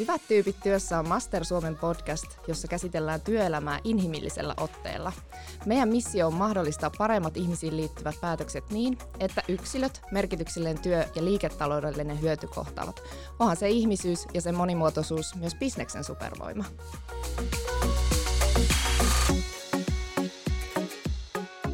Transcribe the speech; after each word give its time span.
Hyvät 0.00 0.22
tyypit 0.28 0.56
työssä 0.62 0.98
on 0.98 1.08
Master 1.08 1.44
Suomen 1.44 1.76
podcast, 1.76 2.24
jossa 2.48 2.68
käsitellään 2.68 3.20
työelämää 3.20 3.80
inhimillisellä 3.84 4.54
otteella. 4.56 5.12
Meidän 5.66 5.88
missio 5.88 6.26
on 6.26 6.34
mahdollistaa 6.34 6.90
paremmat 6.98 7.36
ihmisiin 7.36 7.76
liittyvät 7.76 8.14
päätökset 8.20 8.70
niin, 8.70 8.98
että 9.18 9.42
yksilöt, 9.48 10.02
merkityksellinen 10.10 10.82
työ 10.82 11.04
ja 11.14 11.24
liiketaloudellinen 11.24 12.20
hyöty 12.20 12.46
kohtaavat. 12.46 13.02
Onhan 13.38 13.56
se 13.56 13.68
ihmisyys 13.68 14.26
ja 14.34 14.40
sen 14.40 14.54
monimuotoisuus 14.54 15.34
myös 15.34 15.54
bisneksen 15.54 16.04
supervoima. 16.04 16.64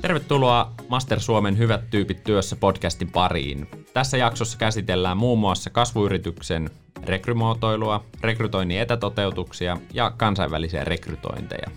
Tervetuloa 0.01 0.75
Master 0.89 1.21
Suomen 1.21 1.59
Hyvät 1.59 1.91
tyypit 1.91 2.25
työssä 2.25 2.57
podcastin 2.57 3.11
pariin. 3.11 3.69
Tässä 3.95 4.17
jaksossa 4.17 4.59
käsitellään 4.59 5.17
muun 5.17 5.39
muassa 5.39 5.71
kasvuyrityksen 5.71 6.71
rekrymuotoilua, 7.09 8.05
rekrytoinnin 8.21 8.81
etätoteutuksia 8.81 9.77
ja 9.93 10.13
kansainvälisiä 10.17 10.85
rekrytointeja. 10.85 11.71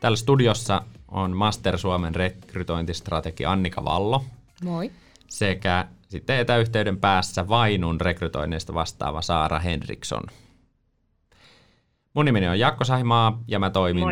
Täällä 0.00 0.16
studiossa 0.16 0.82
on 1.08 1.36
Master 1.36 1.78
Suomen 1.78 2.14
rekrytointistrategi 2.14 3.44
Annika 3.44 3.84
Vallo. 3.84 4.24
Moi. 4.64 4.90
Sekä 5.28 5.86
sitten 6.08 6.38
etäyhteyden 6.38 6.98
päässä 6.98 7.48
Vainun 7.48 8.00
rekrytoinneista 8.00 8.74
vastaava 8.74 9.22
Saara 9.22 9.58
Henriksson. 9.58 10.22
Mun 12.14 12.24
nimeni 12.24 12.48
on 12.48 12.58
Jaakko 12.58 12.84
Sahimaa 12.84 13.42
ja 13.48 13.58
mä 13.58 13.70
toimin 13.70 14.04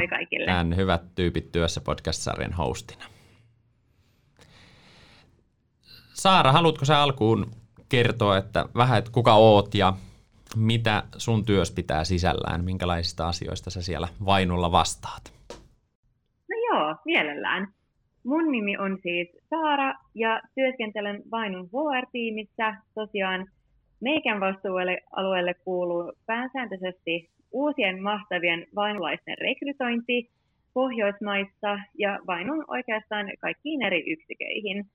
tämän 0.47 0.77
Hyvät 0.77 1.03
tyypit 1.15 1.53
työssä 1.53 1.81
podcast-sarjan 1.81 2.53
hostina. 2.53 3.05
Saara, 6.15 6.53
haluatko 6.53 6.85
sä 6.85 7.03
alkuun 7.03 7.51
kertoa, 7.89 8.37
että 8.37 8.69
vähän, 8.77 8.99
että 8.99 9.11
kuka 9.11 9.35
oot 9.35 9.75
ja 9.75 9.93
mitä 10.57 11.03
sun 11.17 11.45
työs 11.45 11.71
pitää 11.71 12.05
sisällään, 12.05 12.65
minkälaisista 12.65 13.29
asioista 13.29 13.71
sä 13.71 13.83
siellä 13.83 14.09
Vainulla 14.25 14.73
vastaat? 14.73 15.33
No 16.51 16.57
joo, 16.71 16.97
mielellään. 17.05 17.69
Mun 18.25 18.53
nimi 18.53 18.79
on 18.79 18.99
siis 19.03 19.29
Saara 19.51 19.95
ja 20.15 20.41
työskentelen 20.55 21.23
Vainun 21.31 21.69
HR-tiimissä. 21.69 22.75
Tosiaan 22.95 23.47
meikän 24.01 24.41
vastuualueelle 24.41 25.55
kuuluu 25.55 26.13
pääsääntöisesti 26.27 27.31
uusien 27.53 28.03
mahtavien 28.03 28.67
vainulaisten 28.75 29.39
rekrytointi 29.39 30.31
Pohjoismaissa 30.75 31.79
ja 31.99 32.19
Vainun 32.27 32.65
oikeastaan 32.69 33.27
kaikkiin 33.41 33.83
eri 33.83 34.13
yksiköihin– 34.13 34.85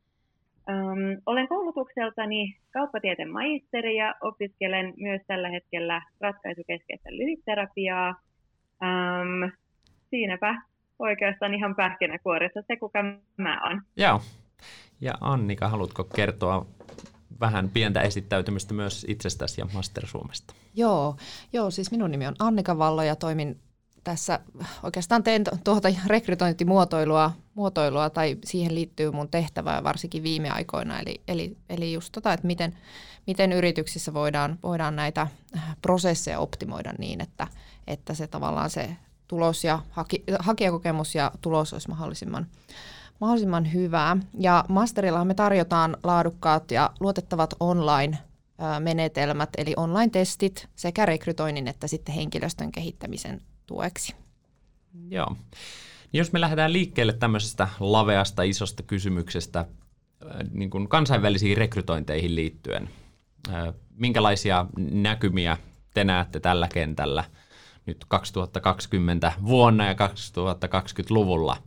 Um, 0.70 1.22
olen 1.26 1.48
koulutukseltani 1.48 2.58
kauppatieteen 2.74 3.32
maisteri 3.32 3.96
ja 3.96 4.16
opiskelen 4.22 4.94
myös 4.98 5.22
tällä 5.28 5.50
hetkellä 5.50 6.02
ratkaisukeskeistä 6.20 7.10
lyhytterapiaa. 7.10 8.16
Um, 8.82 9.52
siinäpä 10.10 10.62
oikeastaan 11.00 11.54
ihan 11.54 11.76
pähkinäkuoressa 11.76 12.62
se, 12.68 12.78
kuka 12.78 13.04
mä 13.38 13.62
oon. 13.64 13.82
Joo. 13.98 14.22
Ja 15.02 15.14
Annika, 15.22 15.70
haluatko 15.70 16.04
kertoa 16.04 16.66
vähän 17.40 17.70
pientä 17.70 18.02
esittäytymistä 18.02 18.74
myös 18.74 19.06
itsestäsi 19.10 19.62
ja 19.62 19.68
Master 19.74 20.08
Suomesta? 20.08 20.54
Joo, 20.76 21.16
joo, 21.54 21.72
siis 21.72 21.92
minun 21.92 22.12
nimi 22.12 22.28
on 22.28 22.36
Annika 22.40 22.78
Vallo 22.78 23.04
ja 23.04 23.16
toimin 23.16 23.60
tässä 24.04 24.40
oikeastaan 24.84 25.24
teen 25.24 25.44
tuota 25.64 25.90
rekrytointimuotoilua 26.08 27.32
muotoilua, 27.54 28.10
tai 28.10 28.38
siihen 28.46 28.76
liittyy 28.76 29.12
mun 29.12 29.30
tehtävää 29.30 29.84
varsinkin 29.84 30.24
viime 30.24 30.50
aikoina, 30.50 31.00
eli, 31.00 31.22
eli, 31.28 31.58
eli 31.70 31.94
just 31.94 32.12
tota, 32.12 32.34
että 32.34 32.48
miten, 32.48 32.78
miten 33.28 33.52
yrityksissä 33.52 34.14
voidaan, 34.14 34.60
voidaan 34.64 34.96
näitä 34.96 35.28
prosesseja 35.82 36.40
optimoida 36.40 36.94
niin, 36.98 37.22
että, 37.22 37.48
että 37.88 38.14
se 38.14 38.28
tavallaan 38.28 38.70
se 38.70 38.96
tulos 39.28 39.64
ja 39.64 39.80
haki, 39.90 40.24
hakijakokemus 40.40 41.16
ja 41.16 41.32
tulos 41.42 41.74
olisi 41.74 41.90
mahdollisimman, 41.90 42.48
mahdollisimman 43.22 43.74
hyvää. 43.74 44.18
Ja 44.40 44.66
Masterilla 44.70 45.26
me 45.26 45.34
tarjotaan 45.34 45.98
laadukkaat 46.04 46.72
ja 46.72 46.90
luotettavat 47.00 47.54
online 47.60 48.18
menetelmät, 48.80 49.50
eli 49.58 49.74
online-testit 49.78 50.68
sekä 50.76 51.06
rekrytoinnin 51.06 51.68
että 51.68 51.88
sitten 51.88 52.16
henkilöstön 52.16 52.72
kehittämisen 52.72 53.42
tueksi. 53.72 54.16
Joo. 55.10 55.36
Niin 56.12 56.20
jos 56.20 56.32
me 56.32 56.42
lähdetään 56.42 56.74
liikkeelle 56.74 57.14
tämmöisestä 57.14 57.68
laveasta 57.80 58.44
isosta 58.44 58.84
kysymyksestä 58.84 59.60
äh, 59.60 59.68
niin 60.52 60.70
kuin 60.70 60.88
kansainvälisiin 60.88 61.58
rekrytointeihin 61.58 62.36
liittyen, 62.36 62.90
äh, 63.50 63.74
minkälaisia 63.96 64.66
näkymiä 64.92 65.58
te 65.94 66.04
näette 66.04 66.40
tällä 66.40 66.68
kentällä 66.74 67.24
nyt 67.86 68.06
2020 68.08 69.34
vuonna 69.46 69.86
ja 69.86 69.94
2020-luvulla, 69.94 71.58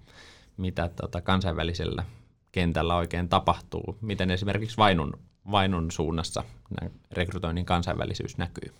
mitä 0.56 0.90
tota 0.96 1.20
kansainvälisellä 1.20 2.04
kentällä 2.52 2.96
oikein 2.96 3.28
tapahtuu, 3.28 3.98
miten 4.00 4.30
esimerkiksi 4.30 4.76
Vainun, 4.76 5.12
Vainun 5.50 5.90
suunnassa 5.90 6.44
rekrytoinnin 7.12 7.64
kansainvälisyys 7.64 8.38
näkyy? 8.38 8.74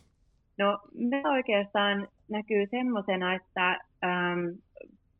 No 0.59 0.79
me 0.95 1.23
oikeastaan 1.29 2.09
näkyy 2.29 2.67
semmoisena, 2.71 3.35
että 3.35 3.71
ähm, 4.05 4.59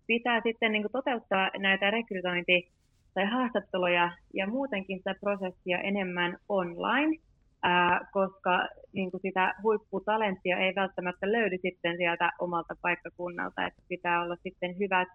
pitää 0.07 0.41
sitten 0.43 0.73
niin 0.73 0.87
toteuttaa 0.93 1.51
näitä 1.59 1.91
rekrytointi- 1.91 2.71
tai 3.15 3.27
haastatteluja 3.27 4.11
ja 4.35 4.47
muutenkin 4.47 4.99
sitä 4.99 5.15
prosessia 5.21 5.79
enemmän 5.79 6.39
online, 6.49 7.19
ää, 7.63 8.01
koska 8.13 8.69
niin 8.93 9.11
sitä 9.23 9.55
huipputalenttia 9.63 10.59
ei 10.59 10.75
välttämättä 10.75 11.33
löydy 11.33 11.59
sitten 11.63 11.97
sieltä 11.97 12.31
omalta 12.41 12.75
paikkakunnalta, 12.83 13.67
että 13.67 13.83
pitää 13.89 14.23
olla 14.23 14.37
sitten 14.43 14.79
hyvät 14.79 15.09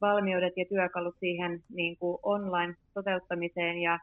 valmiudet 0.00 0.52
ja 0.56 0.64
työkalut 0.68 1.16
siihen 1.20 1.62
niin 1.74 1.96
online-toteuttamiseen 2.22 3.78
ja 3.78 3.98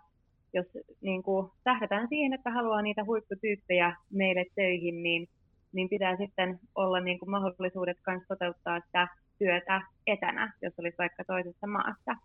jos 0.53 0.66
niin 1.02 1.24
kuin 1.24 1.52
tähdätään 1.63 2.08
siihen, 2.09 2.34
että 2.34 2.52
haluaa 2.52 2.81
niitä 2.81 3.03
huipputyyppejä 3.06 3.96
meille 4.12 4.46
töihin, 4.56 5.03
niin 5.03 5.28
niin 5.72 5.90
pitää 5.90 6.18
sitten 6.18 6.59
olla 6.75 7.00
niin 7.00 7.19
kuin 7.19 7.30
mahdollisuudet 7.30 7.97
myös 8.07 8.22
toteuttaa 8.28 8.80
sitä 8.80 9.07
työtä 9.40 9.81
etänä, 10.07 10.53
jos 10.62 10.74
olisi 10.78 10.97
vaikka 10.97 11.24
toisessa 11.24 11.68
maassa. 11.68 12.16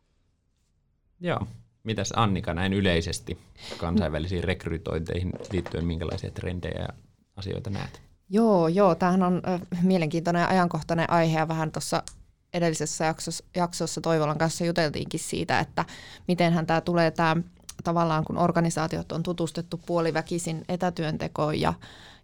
Joo. 1.21 1.47
Mitäs 1.84 2.12
Annika 2.16 2.54
näin 2.54 2.72
yleisesti 2.72 3.38
kansainvälisiin 3.78 4.44
rekrytointeihin 4.44 5.33
liittyen, 5.53 5.84
minkälaisia 5.84 6.31
trendejä 6.31 6.81
ja 6.81 6.88
asioita 7.37 7.71
näet? 7.71 8.03
Joo, 8.31 8.69
joo, 8.69 8.94
tämähän 8.94 9.22
on 9.22 9.43
mielenkiintoinen 9.83 10.41
ja 10.41 10.49
ajankohtainen 10.49 11.10
aihe 11.10 11.38
ja 11.38 11.49
vähän 11.49 11.72
tuossa 11.72 12.03
edellisessä 12.54 13.04
jaksossa, 13.04 13.44
jaksossa 13.56 14.00
Toivolan 14.00 14.38
kanssa 14.38 14.65
juteltiinkin 14.65 15.21
siitä, 15.21 15.60
että 15.60 15.84
mitenhän 16.28 16.66
tämä 16.66 16.81
tulee 16.81 17.10
tämä 17.10 17.37
tavallaan 17.84 18.25
kun 18.25 18.39
organisaatiot 18.39 19.12
on 19.12 19.22
tutustettu 19.22 19.81
puoliväkisin 19.87 20.65
etätyöntekoon 20.69 21.61
ja 21.61 21.75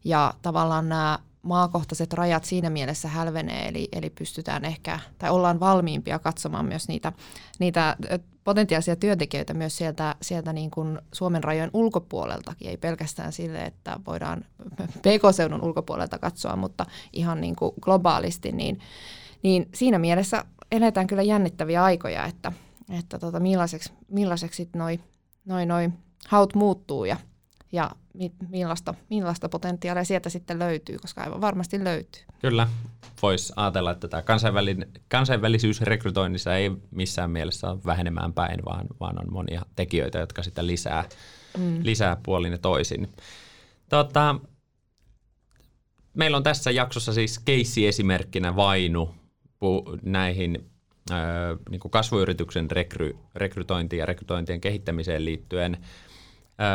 ja 0.04 0.34
tavallaan 0.42 0.88
nämä 0.88 1.18
maakohtaiset 1.42 2.12
rajat 2.12 2.44
siinä 2.44 2.70
mielessä 2.70 3.08
hälvenee, 3.08 3.68
eli, 3.68 3.88
eli 3.92 4.10
pystytään 4.10 4.64
ehkä, 4.64 5.00
tai 5.18 5.30
ollaan 5.30 5.60
valmiimpia 5.60 6.18
katsomaan 6.18 6.64
myös 6.64 6.88
niitä, 6.88 7.12
niitä 7.58 7.96
potentiaalisia 8.44 8.96
työntekijöitä 8.96 9.54
myös 9.54 9.76
sieltä, 9.76 10.14
sieltä 10.22 10.52
niin 10.52 10.70
kuin 10.70 10.98
Suomen 11.12 11.44
rajojen 11.44 11.70
ulkopuoleltakin, 11.72 12.68
ei 12.68 12.76
pelkästään 12.76 13.32
sille, 13.32 13.58
että 13.58 14.00
voidaan 14.06 14.44
PK-seudun 14.98 15.64
ulkopuolelta 15.64 16.18
katsoa, 16.18 16.56
mutta 16.56 16.86
ihan 17.12 17.40
niin 17.40 17.56
kuin 17.56 17.72
globaalisti, 17.80 18.52
niin, 18.52 18.78
niin 19.42 19.68
siinä 19.74 19.98
mielessä 19.98 20.44
eletään 20.72 21.06
kyllä 21.06 21.22
jännittäviä 21.22 21.84
aikoja, 21.84 22.24
että, 22.24 22.52
että 22.98 23.18
tota, 23.18 23.40
millaiseksi, 23.40 23.92
millaiseksi 24.08 24.68
noi, 24.76 25.00
noi, 25.44 25.66
noi 25.66 25.90
haut 26.28 26.54
muuttuu 26.54 27.04
ja 27.04 27.16
ja 27.72 27.90
millaista, 28.48 28.94
millaista 29.10 29.48
potentiaalia 29.48 30.04
sieltä 30.04 30.30
sitten 30.30 30.58
löytyy, 30.58 30.98
koska 30.98 31.22
aivan 31.22 31.40
varmasti 31.40 31.84
löytyy. 31.84 32.22
Kyllä, 32.40 32.68
voisi 33.22 33.52
ajatella, 33.56 33.90
että 33.90 34.08
tämä 34.08 34.22
kansainvälisyys 35.08 35.80
rekrytoinnissa 35.80 36.56
ei 36.56 36.70
missään 36.90 37.30
mielessä 37.30 37.70
ole 37.70 37.80
vähenemään 37.86 38.32
päin, 38.32 38.64
vaan, 38.64 38.86
vaan 39.00 39.18
on 39.18 39.32
monia 39.32 39.62
tekijöitä, 39.76 40.18
jotka 40.18 40.42
sitä 40.42 40.66
lisää, 40.66 41.04
mm. 41.58 41.80
lisää 41.82 42.16
puolin 42.22 42.52
ja 42.52 42.58
toisin. 42.58 43.08
Tota, 43.88 44.36
meillä 46.14 46.36
on 46.36 46.42
tässä 46.42 46.70
jaksossa 46.70 47.12
siis 47.12 47.38
keissi-esimerkkinä 47.38 48.56
Vainu 48.56 49.14
näihin 50.02 50.70
niin 51.70 51.80
kuin 51.80 51.92
kasvuyrityksen 51.92 52.70
rekry, 52.70 53.16
rekrytointiin 53.34 54.00
ja 54.00 54.06
rekrytointien 54.06 54.60
kehittämiseen 54.60 55.24
liittyen– 55.24 55.76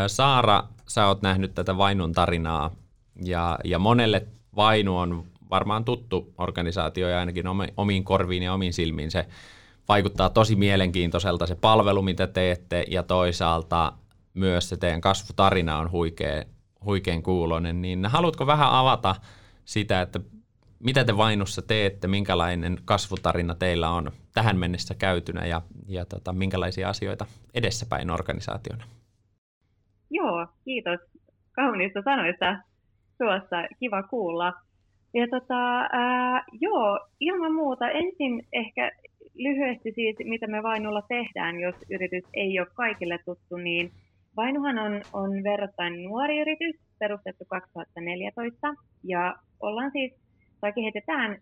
Saara, 0.07 0.63
sä 0.88 1.07
oot 1.07 1.22
nähnyt 1.22 1.56
tätä 1.56 1.77
Vainun 1.77 2.12
tarinaa 2.12 2.72
ja, 3.24 3.60
ja 3.63 3.80
monelle 3.80 4.27
Vainu 4.56 4.98
on 4.98 5.24
varmaan 5.50 5.86
tuttu 5.86 6.33
organisaatio 6.38 7.10
ja 7.10 7.19
ainakin 7.19 7.45
omiin 7.77 8.04
korviin 8.04 8.44
ja 8.44 8.54
omiin 8.54 8.74
silmiin. 8.74 9.12
Se 9.12 9.25
vaikuttaa 9.88 10.30
tosi 10.30 10.56
mielenkiintoiselta 10.56 11.48
se 11.48 11.56
palvelu, 11.56 12.01
mitä 12.01 12.28
teette 12.28 12.86
ja 12.88 13.04
toisaalta 13.04 13.94
myös 14.33 14.69
se 14.69 14.78
teidän 14.78 15.01
kasvutarina 15.01 15.78
on 15.78 15.92
huikea, 15.92 16.44
huikean 16.86 17.24
kuulonen, 17.24 17.81
niin 17.81 18.06
haluatko 18.06 18.48
vähän 18.48 18.69
avata 18.69 19.16
sitä, 19.66 20.01
että 20.01 20.19
mitä 20.80 21.04
te 21.06 21.18
Vainussa 21.18 21.62
teette, 21.62 22.07
minkälainen 22.07 22.77
kasvutarina 22.86 23.56
teillä 23.56 23.89
on 23.89 24.12
tähän 24.33 24.57
mennessä 24.57 24.95
käytynä 24.95 25.45
ja, 25.45 25.62
ja 25.88 26.06
tota, 26.06 26.33
minkälaisia 26.33 26.89
asioita 26.89 27.25
edessäpäin 27.54 28.12
organisaationa? 28.12 28.83
Joo, 30.10 30.48
kiitos 30.66 31.00
kauniista 31.56 32.01
sanoista 32.01 32.60
tuossa. 33.18 33.56
Kiva 33.80 34.04
kuulla. 34.04 34.54
Ja 35.13 35.27
tota, 35.27 35.80
ää, 35.92 36.44
joo, 36.62 37.00
ilman 37.19 37.54
muuta 37.54 37.89
ensin 37.89 38.48
ehkä 38.54 38.92
lyhyesti 39.36 39.92
siis, 39.95 40.16
mitä 40.24 40.48
me 40.48 40.63
Vainulla 40.63 41.01
tehdään, 41.01 41.60
jos 41.60 41.75
yritys 41.89 42.24
ei 42.33 42.60
ole 42.60 42.68
kaikille 42.74 43.19
tuttu, 43.25 43.57
niin 43.57 43.92
Vainuhan 44.38 44.80
on, 44.80 45.01
on 45.13 45.44
verrattain 45.44 46.04
nuori 46.04 46.39
yritys, 46.39 46.75
perustettu 47.00 47.45
2014, 47.48 48.74
ja 49.04 49.36
ollaan 49.60 49.92
siis, 49.92 50.13
tai 50.66 50.74
kehitetään 50.74 51.38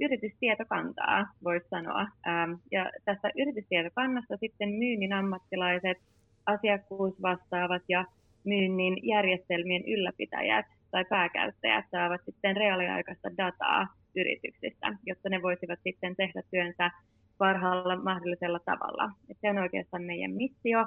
yritystietokantaa, 0.00 1.26
voisi 1.44 1.68
sanoa. 1.68 2.00
Ähm, 2.00 2.52
ja 2.72 2.90
tässä 3.04 3.30
yritystietokannassa 3.38 4.36
sitten 4.36 4.68
myynnin 4.68 5.12
ammattilaiset, 5.12 5.98
asiakkuusvastaavat 6.46 7.82
ja 7.88 8.04
myynnin 8.44 8.96
järjestelmien 9.02 9.82
ylläpitäjät 9.86 10.66
tai 10.90 11.04
pääkäyttäjät 11.04 11.84
saavat 11.90 12.20
sitten 12.24 12.56
reaaliaikaista 12.56 13.36
dataa 13.36 13.86
yrityksistä, 14.16 14.96
jotta 15.06 15.28
ne 15.28 15.42
voisivat 15.42 15.78
sitten 15.82 16.16
tehdä 16.16 16.42
työnsä 16.50 16.90
parhaalla 17.38 17.96
mahdollisella 17.96 18.60
tavalla. 18.64 19.10
Et 19.30 19.36
se 19.40 19.50
on 19.50 19.58
oikeastaan 19.58 20.02
meidän 20.02 20.32
missio. 20.32 20.86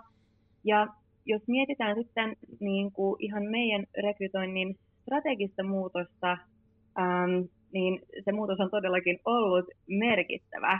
Ja 0.63 0.87
jos 1.25 1.41
mietitään 1.47 1.95
sitten 1.95 2.35
niin 2.59 2.91
kuin 2.91 3.15
ihan 3.19 3.43
meidän 3.43 3.85
rekrytoinnin 4.03 4.75
strategista 5.01 5.63
muutosta, 5.63 6.37
ähm, 6.99 7.58
niin 7.73 8.01
se 8.25 8.31
muutos 8.31 8.59
on 8.59 8.71
todellakin 8.71 9.19
ollut 9.25 9.65
merkittävä. 9.87 10.79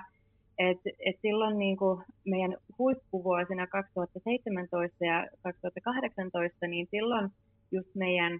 Et, 0.59 0.77
et 0.99 1.15
silloin 1.21 1.59
niin 1.59 1.77
kuin 1.77 2.03
meidän 2.25 2.57
huippuvuosina 2.77 3.67
2017 3.67 5.05
ja 5.05 5.27
2018, 5.43 6.67
niin 6.67 6.87
silloin 6.91 7.29
just 7.71 7.95
meidän 7.95 8.39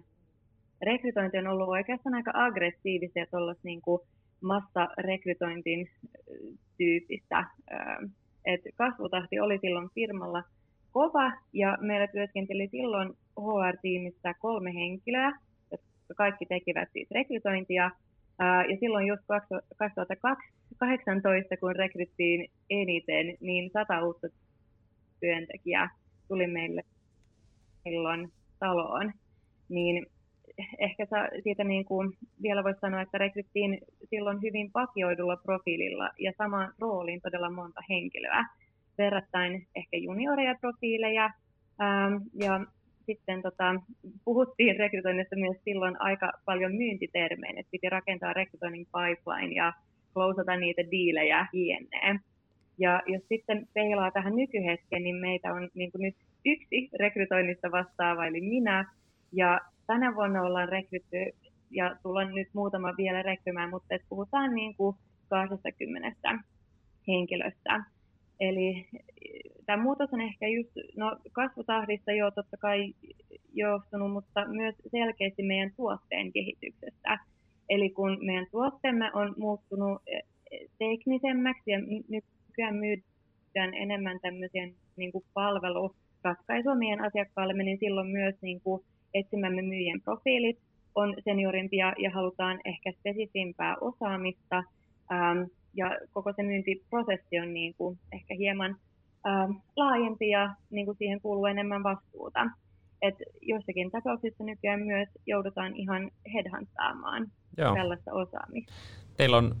rekrytointi 0.82 1.38
on 1.38 1.46
ollut 1.46 1.68
oikeastaan 1.68 2.14
aika 2.14 2.30
aggressiivista 2.34 3.18
ja 3.18 3.26
tuollaista 3.26 3.62
niin 3.64 3.80
massarekrytointin 4.42 5.88
tyyppistä. 6.78 7.44
Et 8.44 8.60
kasvutahti 8.74 9.40
oli 9.40 9.58
silloin 9.58 9.88
firmalla 9.94 10.42
kova 10.92 11.32
ja 11.52 11.78
meillä 11.80 12.06
työskenteli 12.06 12.68
silloin 12.68 13.12
HR-tiimissä 13.40 14.34
kolme 14.40 14.74
henkilöä, 14.74 15.32
jotka 15.70 16.14
kaikki 16.16 16.46
tekivät 16.46 16.88
siis 16.92 17.10
rekrytointia. 17.10 17.90
Ja 18.40 18.76
silloin 18.80 19.06
just 19.06 19.22
2018, 19.76 21.56
kun 21.60 21.76
rekryttiin 21.76 22.50
eniten, 22.70 23.36
niin 23.40 23.70
sata 23.72 24.04
uutta 24.04 24.28
työntekijää 25.20 25.90
tuli 26.28 26.46
meille 26.46 26.82
silloin 27.82 28.32
taloon. 28.58 29.12
Niin 29.68 30.06
ehkä 30.78 31.06
siitä 31.42 31.64
niin 31.64 31.84
kuin 31.84 32.12
vielä 32.42 32.64
voisi 32.64 32.80
sanoa, 32.80 33.00
että 33.00 33.18
rekryttiin 33.18 33.78
silloin 34.10 34.42
hyvin 34.42 34.70
vakioidulla 34.74 35.36
profiililla 35.36 36.10
ja 36.18 36.32
samaan 36.38 36.72
rooliin 36.78 37.20
todella 37.20 37.50
monta 37.50 37.80
henkilöä, 37.88 38.44
verrattain 38.98 39.66
ehkä 39.74 39.96
junioria 39.96 40.54
profiileja. 40.60 41.30
Ja 42.34 42.60
sitten 43.06 43.42
tota, 43.42 43.74
puhuttiin 44.24 44.76
rekrytoinnista 44.76 45.36
myös 45.36 45.56
silloin 45.64 46.00
aika 46.00 46.32
paljon 46.44 46.74
myyntitermein, 46.74 47.58
että 47.58 47.70
piti 47.70 47.88
rakentaa 47.88 48.32
rekrytoinnin 48.32 48.86
pipeline 48.86 49.54
ja 49.54 49.72
klousata 50.14 50.56
niitä 50.56 50.82
diilejä 50.90 51.46
jne. 51.52 52.20
Ja 52.78 53.02
jos 53.06 53.22
sitten 53.28 53.68
peilaa 53.74 54.10
tähän 54.10 54.36
nykyhetkeen, 54.36 55.02
niin 55.02 55.16
meitä 55.16 55.52
on 55.52 55.68
niin 55.74 55.90
nyt 55.98 56.16
yksi 56.44 56.90
rekrytoinnista 56.98 57.70
vastaava, 57.70 58.26
eli 58.26 58.40
minä, 58.40 58.92
ja 59.32 59.60
tänä 59.86 60.14
vuonna 60.14 60.42
ollaan 60.42 60.68
rekrytty 60.68 61.16
ja 61.70 61.96
tullaan 62.02 62.34
nyt 62.34 62.48
muutama 62.54 62.96
vielä 62.96 63.22
rekrymään, 63.22 63.70
mutta 63.70 63.94
puhutaan 64.08 64.54
niin 64.54 64.76
kuin 64.76 64.96
20 65.28 66.14
henkilöstä. 67.08 67.84
Eli 68.40 68.86
tämä 69.66 69.82
muutos 69.82 70.12
on 70.12 70.20
ehkä 70.20 70.48
just 70.48 70.70
no, 70.96 71.16
kasvutahdista 71.32 72.12
jo 72.12 72.30
totta 72.30 72.56
kai 72.56 72.94
johtunut, 73.52 74.12
mutta 74.12 74.46
myös 74.48 74.74
selkeästi 74.90 75.42
meidän 75.42 75.72
tuotteen 75.76 76.32
kehityksestä. 76.32 77.18
Eli 77.68 77.90
kun 77.90 78.18
meidän 78.20 78.46
tuotteemme 78.50 79.10
on 79.12 79.34
muuttunut 79.38 80.02
e, 80.06 80.20
teknisemmäksi 80.78 81.70
ja 81.70 81.78
nykyään 82.08 82.76
myydään 82.76 83.74
enemmän 83.74 84.20
tämmöisiä 84.20 84.68
niin 84.96 85.12
kuin 85.12 85.24
palveluratkaisuja 85.34 86.74
meidän 86.74 87.04
asiakkaille, 87.04 87.52
niin 87.52 87.78
silloin 87.78 88.08
myös 88.08 88.34
niin 88.42 88.60
kuin 88.60 88.82
etsimämme 89.14 89.62
myyjien 89.62 90.00
profiilit 90.00 90.58
on 90.94 91.14
seniorimpia 91.24 91.92
ja 91.98 92.10
halutaan 92.10 92.60
ehkä 92.64 92.92
spesifimpää 92.92 93.76
osaamista. 93.80 94.64
Ähm, 95.12 95.42
ja 95.74 95.98
koko 96.12 96.32
se 96.36 96.42
myyntiprosessi 96.42 97.38
on 97.42 97.54
niin 97.54 97.74
kuin 97.74 97.98
ehkä 98.12 98.34
hieman 98.34 98.76
ähm, 99.26 99.50
laajempi 99.76 100.28
ja 100.28 100.54
niin 100.70 100.86
kuin 100.86 100.96
siihen 100.98 101.20
kuuluu 101.20 101.46
enemmän 101.46 101.82
vastuuta. 101.82 102.50
Et 103.02 103.14
jossakin 103.42 103.90
tapauksissa 103.90 104.44
nykyään 104.44 104.80
myös 104.80 105.08
joudutaan 105.26 105.76
ihan 105.76 106.10
headhuntaamaan 106.34 107.26
Joo. 107.56 107.74
tällaista 107.74 108.12
osaamista. 108.12 108.72
Teillä 109.16 109.36
on 109.36 109.56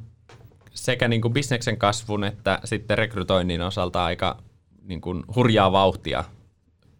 sekä 0.70 1.08
niin 1.08 1.22
kuin 1.22 1.34
bisneksen 1.34 1.76
kasvun 1.76 2.24
että 2.24 2.60
sitten 2.64 2.98
rekrytoinnin 2.98 3.62
osalta 3.62 4.04
aika 4.04 4.36
niin 4.82 5.00
kuin 5.00 5.24
hurjaa 5.36 5.72
vauhtia 5.72 6.24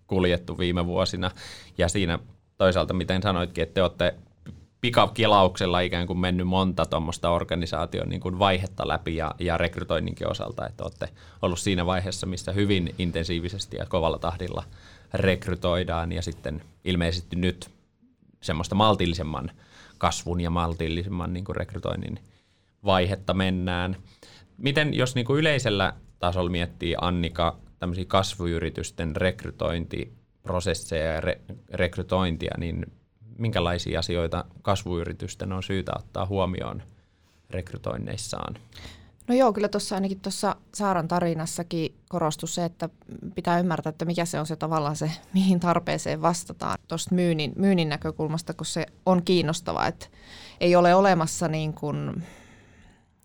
kuljettu 0.06 0.58
viime 0.58 0.86
vuosina. 0.86 1.30
Ja 1.78 1.88
siinä 1.88 2.18
toisaalta, 2.58 2.94
miten 2.94 3.22
sanoitkin, 3.22 3.62
että 3.62 3.74
te 3.74 3.82
olette 3.82 4.14
pikakilauksella 4.80 5.80
ikään 5.80 6.06
kuin 6.06 6.18
mennyt 6.18 6.46
monta 6.46 6.86
tuommoista 6.86 7.30
organisaation 7.30 8.08
niin 8.08 8.20
kuin 8.20 8.38
vaihetta 8.38 8.88
läpi 8.88 9.16
ja, 9.16 9.34
ja 9.38 9.58
rekrytoinninkin 9.58 10.30
osalta, 10.30 10.66
että 10.66 10.84
olette 10.84 11.08
ollut 11.42 11.58
siinä 11.58 11.86
vaiheessa, 11.86 12.26
missä 12.26 12.52
hyvin 12.52 12.94
intensiivisesti 12.98 13.76
ja 13.76 13.86
kovalla 13.86 14.18
tahdilla 14.18 14.64
rekrytoidaan 15.14 16.12
ja 16.12 16.22
sitten 16.22 16.62
ilmeisesti 16.84 17.36
nyt 17.36 17.70
semmoista 18.42 18.74
maltillisemman 18.74 19.50
kasvun 19.98 20.40
ja 20.40 20.50
maltillisemman 20.50 21.32
niin 21.32 21.44
kuin 21.44 21.56
rekrytoinnin 21.56 22.18
vaihetta 22.84 23.34
mennään. 23.34 23.96
Miten, 24.56 24.94
jos 24.94 25.14
niin 25.14 25.26
kuin 25.26 25.40
yleisellä 25.40 25.92
tasolla 26.18 26.50
miettii 26.50 26.94
Annika 27.00 27.56
tämmöisiä 27.78 28.04
kasvuyritysten 28.04 29.16
rekrytointi 29.16 30.12
prosesseja 30.42 31.12
ja 31.12 31.20
re- 31.20 31.54
rekrytointia, 31.72 32.54
niin 32.58 32.86
minkälaisia 33.40 33.98
asioita 33.98 34.44
kasvuyritysten 34.62 35.52
on 35.52 35.62
syytä 35.62 35.92
ottaa 35.96 36.26
huomioon 36.26 36.82
rekrytoinneissaan? 37.50 38.54
No 39.28 39.34
joo, 39.34 39.52
kyllä 39.52 39.68
tuossa 39.68 39.94
ainakin 39.94 40.20
tuossa 40.20 40.56
Saaran 40.74 41.08
tarinassakin 41.08 41.94
korostui 42.08 42.48
se, 42.48 42.64
että 42.64 42.88
pitää 43.34 43.58
ymmärtää, 43.58 43.90
että 43.90 44.04
mikä 44.04 44.24
se 44.24 44.40
on 44.40 44.46
se 44.46 44.56
tavallaan 44.56 44.96
se, 44.96 45.10
mihin 45.34 45.60
tarpeeseen 45.60 46.22
vastataan 46.22 46.78
tuosta 46.88 47.14
myynnin, 47.14 47.52
myynnin 47.56 47.88
näkökulmasta, 47.88 48.54
kun 48.54 48.66
se 48.66 48.86
on 49.06 49.22
kiinnostava, 49.22 49.86
että 49.86 50.06
ei 50.60 50.76
ole 50.76 50.94
olemassa 50.94 51.48
niin 51.48 51.74
kuin 51.74 52.22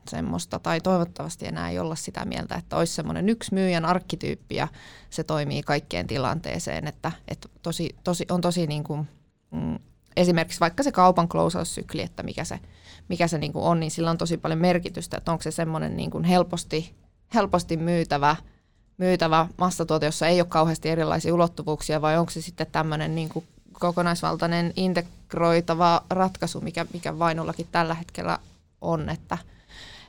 semmoista, 0.10 0.60
tai 0.60 0.82
toivottavasti 0.82 1.48
enää 1.48 1.70
ei 1.70 1.80
olla 1.80 1.96
sitä 1.96 2.26
mieltä, 2.26 2.56
että 2.56 2.78
olisi 2.78 2.94
semmoinen 2.94 3.30
yksi 3.30 3.54
myyjän 3.54 3.86
arkkityyppi 3.86 4.56
ja 4.56 4.68
se 5.10 5.24
toimii 5.24 5.64
kaikkeen 5.64 6.08
tilanteeseen, 6.08 6.88
että, 6.88 7.12
että 7.28 7.50
tosi, 7.62 7.96
tosi, 8.04 8.26
on 8.32 8.42
tosi 8.42 8.68
niin 8.68 8.84
kuin, 8.84 9.08
mm, 9.52 9.80
esimerkiksi 10.18 10.60
vaikka 10.60 10.84
se 10.84 10.92
kaupan 10.92 11.28
klousaussykli, 11.28 12.02
että 12.02 12.24
mikä 12.24 12.44
se, 12.44 12.60
mikä 13.10 13.28
se 13.28 13.38
niin 13.38 13.54
kuin 13.54 13.66
on, 13.66 13.80
niin 13.80 13.92
sillä 13.92 14.12
on 14.12 14.18
tosi 14.18 14.38
paljon 14.38 14.60
merkitystä, 14.60 15.18
että 15.18 15.32
onko 15.32 15.42
se 15.42 15.52
semmoinen 15.52 15.98
niin 15.98 16.12
kuin 16.12 16.24
helposti, 16.24 16.96
helposti 17.34 17.78
myytävä, 17.78 18.36
myytävä 18.98 19.48
massatuote, 19.58 20.06
jossa 20.06 20.28
ei 20.28 20.42
ole 20.42 20.48
kauheasti 20.50 20.90
erilaisia 20.90 21.34
ulottuvuuksia, 21.34 22.02
vai 22.02 22.18
onko 22.18 22.32
se 22.32 22.42
sitten 22.42 22.68
tämmöinen 22.72 23.16
niin 23.16 23.30
kuin 23.30 23.46
kokonaisvaltainen 23.74 24.74
integroitava 24.76 26.02
ratkaisu, 26.10 26.62
mikä, 26.62 26.86
mikä 26.94 27.20
Vainullakin 27.20 27.68
tällä 27.72 27.94
hetkellä 27.94 28.40
on, 28.82 29.10
että– 29.10 29.38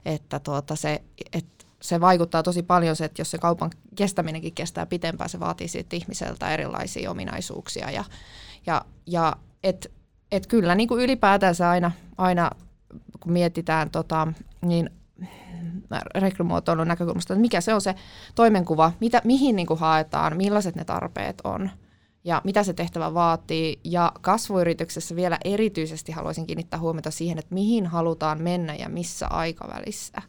että 0.07 0.39
tuota 0.39 0.77
se, 0.77 1.03
että 1.33 1.65
se 1.83 2.01
vaikuttaa 2.01 2.43
tosi 2.43 2.63
paljon 2.63 2.97
se, 2.97 3.05
että 3.05 3.21
jos 3.21 3.31
se 3.31 3.39
kaupan 3.39 3.71
kestäminenkin 3.97 4.55
kestää 4.55 4.87
pitempään, 4.87 5.31
se 5.31 5.41
vaatii 5.41 5.69
siitä 5.69 5.97
ihmiseltä 5.97 6.55
erilaisia 6.55 7.11
ominaisuuksia. 7.11 7.91
Ja, 7.91 8.05
ja, 8.67 8.85
ja 9.07 9.37
et, 9.63 9.93
et 10.33 10.47
kyllä 10.47 10.75
niin 10.75 10.89
kuin 10.89 11.05
ylipäätänsä 11.05 11.71
aina, 11.71 11.91
aina 12.19 12.51
kun 13.21 13.33
mietitään 13.33 13.91
tota, 13.91 14.29
niin 14.63 14.91
rekrymuotoilun 16.15 16.89
näkökulmasta, 16.89 17.35
että 17.35 17.41
mikä 17.41 17.61
se 17.61 17.75
on 17.75 17.81
se 17.81 17.95
toimenkuva, 18.35 18.93
mitä, 19.01 19.21
mihin 19.25 19.57
niin 19.57 19.67
kuin 19.67 19.81
haetaan, 19.81 20.37
millaiset 20.37 20.77
ne 20.77 20.85
tarpeet 20.85 21.41
on. 21.45 21.71
ja 22.25 22.41
mitä 22.45 22.63
se 22.63 22.73
tehtävä 22.73 23.15
vaatii. 23.15 23.81
Ja 23.85 24.13
kasvuyrityksessä 24.21 25.17
vielä 25.17 25.39
erityisesti 25.45 26.13
haluaisin 26.13 26.47
kiinnittää 26.47 26.81
huomiota 26.81 27.11
siihen, 27.11 27.39
että 27.39 27.55
mihin 27.55 27.87
halutaan 27.87 28.43
mennä 28.43 28.75
ja 28.75 28.89
missä 28.89 29.27
aikavälissä. 29.27 30.23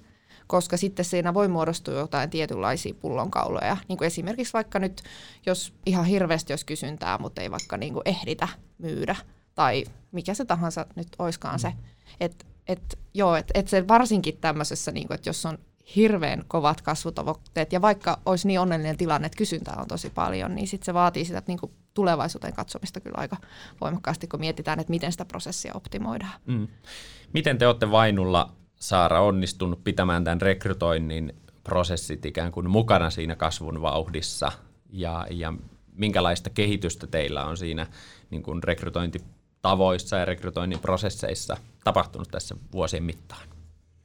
Koska 0.48 0.78
sitten 0.78 1.06
siinä 1.06 1.34
voi 1.34 1.48
muodostua 1.48 1.94
jotain 1.94 2.30
tietynlaisia 2.30 2.94
pullonkauloja. 2.94 3.78
Niin 3.88 3.98
kuin 3.98 4.06
esimerkiksi 4.06 4.54
vaikka 4.54 4.80
nyt, 4.80 5.04
jos 5.46 5.74
ihan 5.86 6.06
hirveästi 6.06 6.54
olisi 6.54 6.66
kysyntää, 6.66 7.18
mutta 7.18 7.42
ei 7.42 7.52
vaikka 7.52 7.78
niin 7.78 7.94
kuin 7.94 8.04
ehditä 8.06 8.48
myydä. 8.78 9.16
Tai 9.56 9.84
mikä 10.12 10.34
se 10.34 10.46
tahansa 10.46 10.86
nyt 10.96 11.08
oiskaan 11.20 11.60
se. 11.60 11.74
Että 12.20 12.46
et, 12.68 13.00
joo, 13.14 13.36
että 13.36 13.60
et 13.60 13.68
se 13.68 13.88
varsinkin 13.88 14.38
tämmöisessä, 14.38 14.92
niin 14.92 15.08
kuin, 15.08 15.16
että 15.16 15.30
jos 15.30 15.46
on 15.46 15.58
hirveän 15.96 16.44
kovat 16.48 16.82
kasvutavoitteet, 16.82 17.74
ja 17.74 17.82
vaikka 17.82 18.20
olisi 18.26 18.48
niin 18.48 18.60
onnellinen 18.60 18.98
tilanne, 18.98 19.26
että 19.26 19.38
kysyntää 19.38 19.76
on 19.80 19.88
tosi 19.88 20.10
paljon, 20.10 20.56
niin 20.56 20.68
sitten 20.68 20.86
se 20.86 20.94
vaatii 20.94 21.26
sitä 21.26 21.42
niin 21.48 21.60
kuin 21.60 21.72
tulevaisuuteen 21.94 22.54
katsomista 22.54 23.00
kyllä 23.00 23.18
aika 23.18 23.38
voimakkaasti, 23.82 24.28
kun 24.28 24.40
mietitään, 24.40 24.80
että 24.80 24.92
miten 24.92 25.12
sitä 25.12 25.26
prosessia 25.26 25.72
optimoidaan. 25.76 26.40
Mm. 26.46 26.68
Miten 27.34 27.58
te 27.58 27.68
olette 27.68 27.92
Vainulla, 27.92 28.54
Saara, 28.80 29.22
onnistunut 29.22 29.84
pitämään 29.84 30.24
tämän 30.24 30.42
rekrytoinnin 30.42 31.34
prosessit 31.64 32.26
ikään 32.26 32.52
kuin 32.52 32.70
mukana 32.70 33.10
siinä 33.10 33.36
kasvun 33.36 33.82
vauhdissa, 33.82 34.52
ja, 34.90 35.26
ja 35.30 35.54
minkälaista 35.96 36.50
kehitystä 36.50 37.08
teillä 37.08 37.46
on 37.46 37.58
siinä 37.58 37.88
niin 38.30 38.44
kuin 38.44 38.64
rekrytointitavoissa 38.64 40.18
ja 40.18 40.26
rekrytoinnin 40.26 40.80
prosesseissa 40.80 41.58
tapahtunut 41.84 42.28
tässä 42.32 42.56
vuosien 42.72 43.04
mittaan? 43.04 43.48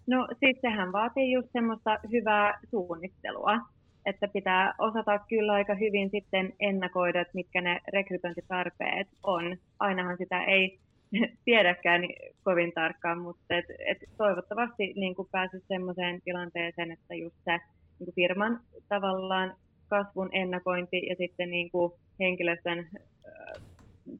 No 0.07 0.29
siis 0.41 0.57
sehän 0.61 0.93
vaatii 0.93 1.33
just 1.33 1.49
semmoista 1.53 1.99
hyvää 2.13 2.61
suunnittelua, 2.71 3.59
että 4.07 4.29
pitää 4.29 4.75
osata 4.79 5.19
kyllä 5.19 5.53
aika 5.53 5.75
hyvin 5.75 6.11
sitten 6.11 6.53
ennakoida, 6.61 7.21
että 7.21 7.35
mitkä 7.35 7.61
ne 7.61 7.81
rekrytointitarpeet 7.93 9.09
on. 9.23 9.57
Ainahan 9.79 10.17
sitä 10.19 10.45
ei 10.45 10.79
tiedäkään 11.45 12.03
kovin 12.45 12.73
tarkkaan, 12.73 13.19
mutta 13.19 13.57
et, 13.57 13.65
et 13.87 13.99
toivottavasti 14.17 14.93
niin 14.97 15.15
pääsisi 15.31 15.65
semmoiseen 15.69 16.21
tilanteeseen, 16.25 16.91
että 16.91 17.15
just 17.15 17.37
se 17.45 17.59
niin 17.99 18.15
firman 18.15 18.61
tavallaan 18.89 19.57
kasvun 19.89 20.29
ennakointi 20.33 21.07
ja 21.07 21.17
sitten 21.19 21.51
niin 21.51 21.71
kuin 21.71 21.93
henkilöstön 22.21 22.89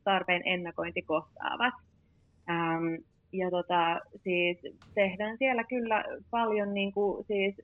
tarpeen 0.05 0.43
ennakointi 0.45 1.03
kohtaavat. 1.03 1.75
Ähm, 2.51 2.95
ja 3.33 3.51
tota, 3.51 4.01
siis 4.23 4.59
tehdään 4.95 5.39
siellä 5.39 5.65
kyllä 5.65 6.05
paljon 6.31 6.75
niin 6.75 6.93
kuin, 6.93 7.25
siis 7.25 7.55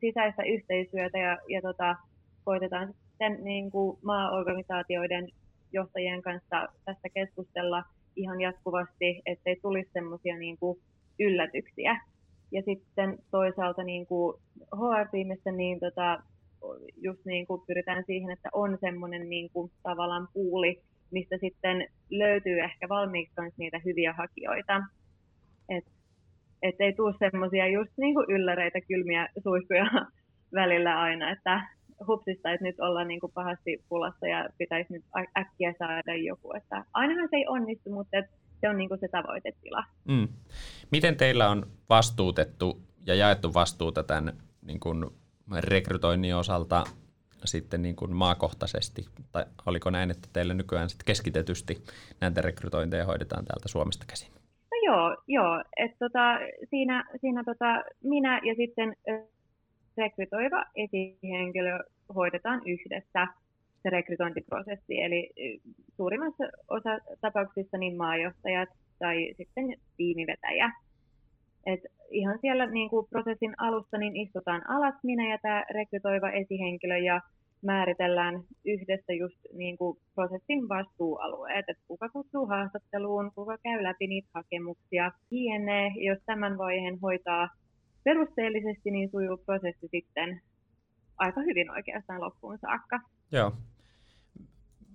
sisäistä 0.00 0.42
yhteistyötä 0.42 1.18
ja, 1.18 1.38
ja 1.48 1.62
tota, 1.62 1.96
koitetaan 2.44 2.94
sitten 3.08 3.44
niin 3.44 3.70
kuin 3.70 3.98
maaorganisaatioiden 4.02 5.28
johtajien 5.72 6.22
kanssa 6.22 6.68
tästä 6.84 7.08
keskustella 7.14 7.84
ihan 8.16 8.40
jatkuvasti, 8.40 9.22
ettei 9.26 9.56
tulisi 9.62 9.90
semmoisia 9.92 10.36
niin 10.38 10.58
yllätyksiä. 11.20 12.00
Ja 12.52 12.62
sitten 12.62 13.18
toisaalta 13.30 13.82
niin 13.82 14.06
kuin 14.06 14.36
HR-tiimissä 14.74 15.52
niin 15.52 15.80
tota, 15.80 16.22
just 16.96 17.24
niin 17.24 17.46
kuin 17.46 17.62
pyritään 17.66 18.04
siihen, 18.06 18.30
että 18.30 18.48
on 18.52 18.78
semmoinen 18.80 19.28
niin 19.28 19.50
kuin 19.50 19.70
tavallaan 19.82 20.28
puuli 20.32 20.82
mistä 21.10 21.36
sitten 21.40 21.88
löytyy 22.10 22.60
ehkä 22.60 22.88
valmiiksi 22.88 23.34
niitä 23.56 23.80
hyviä 23.84 24.12
hakijoita. 24.12 24.82
Että 25.68 25.90
et 26.62 26.74
ei 26.78 26.92
tule 26.92 27.14
semmoisia 27.18 27.68
just 27.68 27.92
niin 27.96 28.14
kuin 28.14 28.26
ylläreitä, 28.30 28.80
kylmiä 28.80 29.28
suihkuja 29.42 29.86
välillä 30.60 31.00
aina, 31.00 31.30
että 31.30 31.68
hupsista, 32.06 32.52
että 32.52 32.64
nyt 32.64 32.80
ollaan 32.80 33.08
niin 33.08 33.20
kuin 33.20 33.32
pahasti 33.32 33.84
pulassa 33.88 34.26
ja 34.26 34.48
pitäisi 34.58 34.92
nyt 34.92 35.04
äkkiä 35.38 35.74
saada 35.78 36.14
joku. 36.14 36.52
Että 36.56 36.84
ainahan 36.92 37.28
se 37.30 37.36
ei 37.36 37.46
onnistu, 37.48 37.90
mutta 37.90 38.16
se 38.60 38.68
on 38.68 38.76
niin 38.76 38.88
kuin 38.88 39.00
se 39.00 39.08
tavoitetila. 39.08 39.84
Mm. 40.08 40.28
Miten 40.92 41.16
teillä 41.16 41.50
on 41.50 41.66
vastuutettu 41.88 42.80
ja 43.06 43.14
jaettu 43.14 43.54
vastuuta 43.54 44.02
tämän 44.02 44.32
niin 44.62 44.80
kuin 44.80 45.06
rekrytoinnin 45.60 46.36
osalta 46.36 46.84
sitten 47.44 47.82
niin 47.82 47.96
kuin 47.96 48.16
maakohtaisesti, 48.16 49.06
tai 49.32 49.44
oliko 49.66 49.90
näin, 49.90 50.10
että 50.10 50.28
teillä 50.32 50.54
nykyään 50.54 50.88
sitten 50.88 51.06
keskitetysti 51.06 51.84
näitä 52.20 52.42
rekrytointeja 52.42 53.04
hoidetaan 53.04 53.44
täältä 53.44 53.68
Suomesta 53.68 54.04
käsin? 54.08 54.28
No 54.70 54.76
joo, 54.84 55.16
joo. 55.26 55.64
Et 55.76 55.98
tota, 55.98 56.38
siinä, 56.70 57.04
siinä 57.20 57.44
tota, 57.44 57.84
minä 58.02 58.40
ja 58.44 58.54
sitten 58.54 58.96
rekrytoiva 59.96 60.64
esihenkilö 60.74 61.78
hoidetaan 62.14 62.62
yhdessä 62.66 63.26
se 63.82 63.90
rekrytointiprosessi, 63.90 65.02
eli 65.02 65.30
suurimmassa 65.96 66.44
osa 66.68 66.98
tapauksissa 67.20 67.78
niin 67.78 67.96
maajohtajat 67.96 68.68
tai 68.98 69.34
sitten 69.36 69.64
tiimivetäjä. 69.96 70.72
Et 71.66 71.80
ihan 72.10 72.38
siellä 72.40 72.66
niin 72.66 72.90
kuin 72.90 73.06
prosessin 73.10 73.54
alussa 73.58 73.98
niin 73.98 74.16
istutaan 74.16 74.70
alas 74.70 74.94
minä 75.02 75.30
ja 75.30 75.38
tämä 75.42 75.64
rekrytoiva 75.70 76.30
esihenkilö 76.30 76.98
ja 76.98 77.20
määritellään 77.62 78.42
yhdessä 78.64 79.12
just 79.12 79.38
niin 79.52 79.78
kuin 79.78 79.98
prosessin 80.14 80.68
vastuualueet, 80.68 81.68
että 81.68 81.82
kuka 81.88 82.08
kutsuu 82.08 82.46
haastatteluun, 82.46 83.32
kuka 83.34 83.58
käy 83.58 83.82
läpi 83.82 84.06
niitä 84.06 84.28
hakemuksia, 84.34 85.12
jne. 85.30 85.92
Jos 85.96 86.18
tämän 86.26 86.58
vaiheen 86.58 86.98
hoitaa 87.00 87.48
perusteellisesti, 88.06 88.90
niin 88.90 89.10
sujuu 89.10 89.36
prosessi 89.36 89.88
sitten 89.90 90.42
aika 91.18 91.40
hyvin 91.40 91.70
oikeastaan 91.70 92.20
loppuun 92.20 92.58
saakka. 92.58 93.00
Joo. 93.32 93.52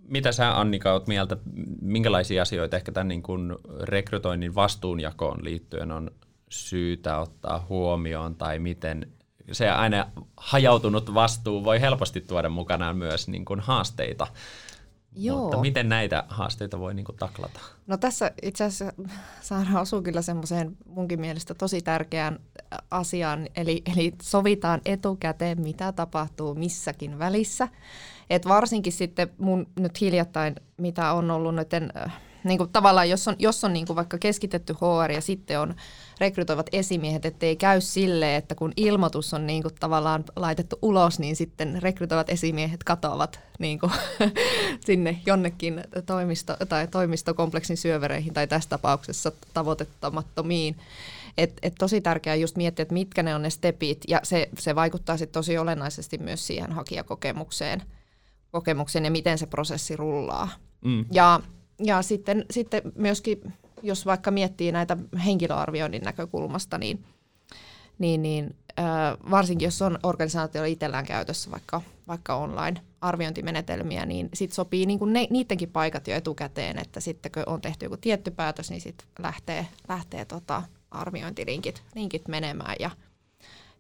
Mitä 0.08 0.32
sä 0.32 0.60
Annika 0.60 0.94
oot 0.94 1.08
mieltä, 1.08 1.38
minkälaisia 1.82 2.42
asioita 2.42 2.78
ehkä 2.78 2.92
tämän 2.92 3.08
niin 3.08 3.24
kuin 3.24 3.56
rekrytoinnin 3.82 4.56
vastuunjakoon 4.56 5.44
liittyen 5.44 5.92
on 5.92 6.12
syytä 6.50 7.18
ottaa 7.18 7.66
huomioon 7.70 8.36
tai 8.36 8.60
miten 8.60 9.08
se 9.52 9.70
aina 9.70 10.12
hajautunut 10.38 11.14
vastuu 11.14 11.64
voi 11.64 11.82
helposti 11.82 12.22
tuoda 12.22 12.50
mukanaan 12.50 12.98
myös 12.98 13.28
niin 13.28 13.46
kuin 13.46 13.60
haasteita. 13.60 14.28
Joo. 15.16 15.42
Mutta 15.42 15.58
miten 15.58 15.90
näitä 15.90 16.24
haasteita 16.28 16.80
voi 16.80 16.94
niin 16.94 17.06
kuin 17.06 17.18
taklata? 17.18 17.60
No 17.88 17.98
tässä 17.98 18.32
itse 18.42 18.64
asiassa 18.64 19.04
Saara 19.42 19.82
osuu 19.82 20.02
kyllä 20.02 20.22
semmoiseen 20.22 20.78
munkin 20.86 21.20
mielestä 21.20 21.54
tosi 21.54 21.82
tärkeään 21.82 22.40
asiaan, 22.92 23.48
eli, 23.56 23.82
eli 23.94 24.14
sovitaan 24.22 24.82
etukäteen, 24.86 25.62
mitä 25.62 25.92
tapahtuu 25.92 26.56
missäkin 26.56 27.20
välissä. 27.20 27.68
Et 28.30 28.48
varsinkin 28.48 28.94
sitten 28.94 29.30
mun 29.38 29.68
nyt 29.80 30.02
hiljattain, 30.02 30.56
mitä 30.78 31.14
on 31.14 31.32
ollut 31.32 31.56
noiden 31.56 31.94
niin 32.44 32.58
kuin 32.58 32.70
tavallaan 32.70 33.10
jos 33.10 33.28
on, 33.28 33.36
jos 33.40 33.64
on 33.64 33.74
niin 33.74 33.86
kuin 33.86 33.96
vaikka 33.96 34.18
keskitetty 34.18 34.74
HR 34.74 35.12
ja 35.12 35.22
sitten 35.22 35.60
on 35.60 35.76
rekrytoivat 36.22 36.70
esimiehet, 36.72 37.26
ettei 37.26 37.56
käy 37.56 37.82
silleen, 37.82 38.36
että 38.36 38.56
kun 38.56 38.74
ilmoitus 38.78 39.34
on 39.34 39.48
niin 39.48 39.62
kuin 39.62 39.76
tavallaan 39.80 40.24
laitettu 40.36 40.80
ulos, 40.82 41.20
niin 41.20 41.36
sitten 41.36 41.82
rekrytoivat 41.82 42.30
esimiehet 42.30 42.84
katoavat 42.84 43.40
niin 43.60 43.80
kuin 43.80 43.92
sinne 44.88 45.22
jonnekin 45.26 45.84
toimisto- 46.06 46.66
tai 46.70 46.88
toimistokompleksin 46.88 47.78
syövereihin 47.78 48.34
tai 48.34 48.48
tässä 48.48 48.70
tapauksessa 48.70 49.32
tavoitettamattomiin. 49.54 50.76
Et, 51.38 51.54
et 51.64 51.76
tosi 51.80 52.02
tärkeää 52.02 52.36
just 52.36 52.56
miettiä, 52.56 52.84
että 52.84 52.94
mitkä 52.94 53.24
ne 53.24 53.36
on 53.36 53.42
ne 53.42 53.50
stepit, 53.50 54.02
ja 54.08 54.20
se, 54.24 54.50
se 54.60 54.76
vaikuttaa 54.76 55.18
sitten 55.18 55.34
tosi 55.34 55.58
olennaisesti 55.58 56.18
myös 56.18 56.48
siihen 56.48 56.72
hakijakokemukseen 56.72 57.82
kokemukseen 58.52 59.06
ja 59.06 59.12
miten 59.12 59.38
se 59.38 59.48
prosessi 59.48 59.96
rullaa. 59.96 60.50
Mm. 60.82 61.06
Ja 61.12 61.40
ja 61.84 62.02
sitten, 62.02 62.46
sitten 62.52 62.82
myöskin, 62.96 63.54
jos 63.84 64.06
vaikka 64.06 64.32
miettii 64.32 64.72
näitä 64.72 64.98
henkilöarvioinnin 65.26 66.02
näkökulmasta, 66.02 66.78
niin, 66.78 67.04
niin, 68.00 68.22
niin 68.22 68.56
äh, 68.80 68.86
varsinkin 69.32 69.66
jos 69.66 69.82
on 69.82 70.00
organisaatio 70.04 70.64
itsellään 70.64 71.06
käytössä 71.06 71.52
vaikka, 71.52 71.82
vaikka 72.08 72.36
online-arviointimenetelmiä, 72.36 74.06
niin 74.06 74.30
sitten 74.34 74.56
sopii 74.56 74.86
niin 74.86 75.00
kuin 75.00 75.14
ne, 75.14 75.28
niidenkin 75.30 75.70
paikat 75.70 76.08
jo 76.08 76.16
etukäteen, 76.16 76.80
että 76.80 77.00
sitten 77.00 77.32
kun 77.32 77.44
on 77.46 77.62
tehty 77.62 77.86
joku 77.86 77.98
tietty 77.98 78.32
päätös, 78.32 78.70
niin 78.70 78.82
sitten 78.82 79.08
lähtee, 79.20 79.68
lähtee 79.90 80.26
tota 80.26 80.64
arviointilinkit 80.92 81.84
linkit 81.96 82.28
menemään 82.28 82.76
ja, 82.80 82.92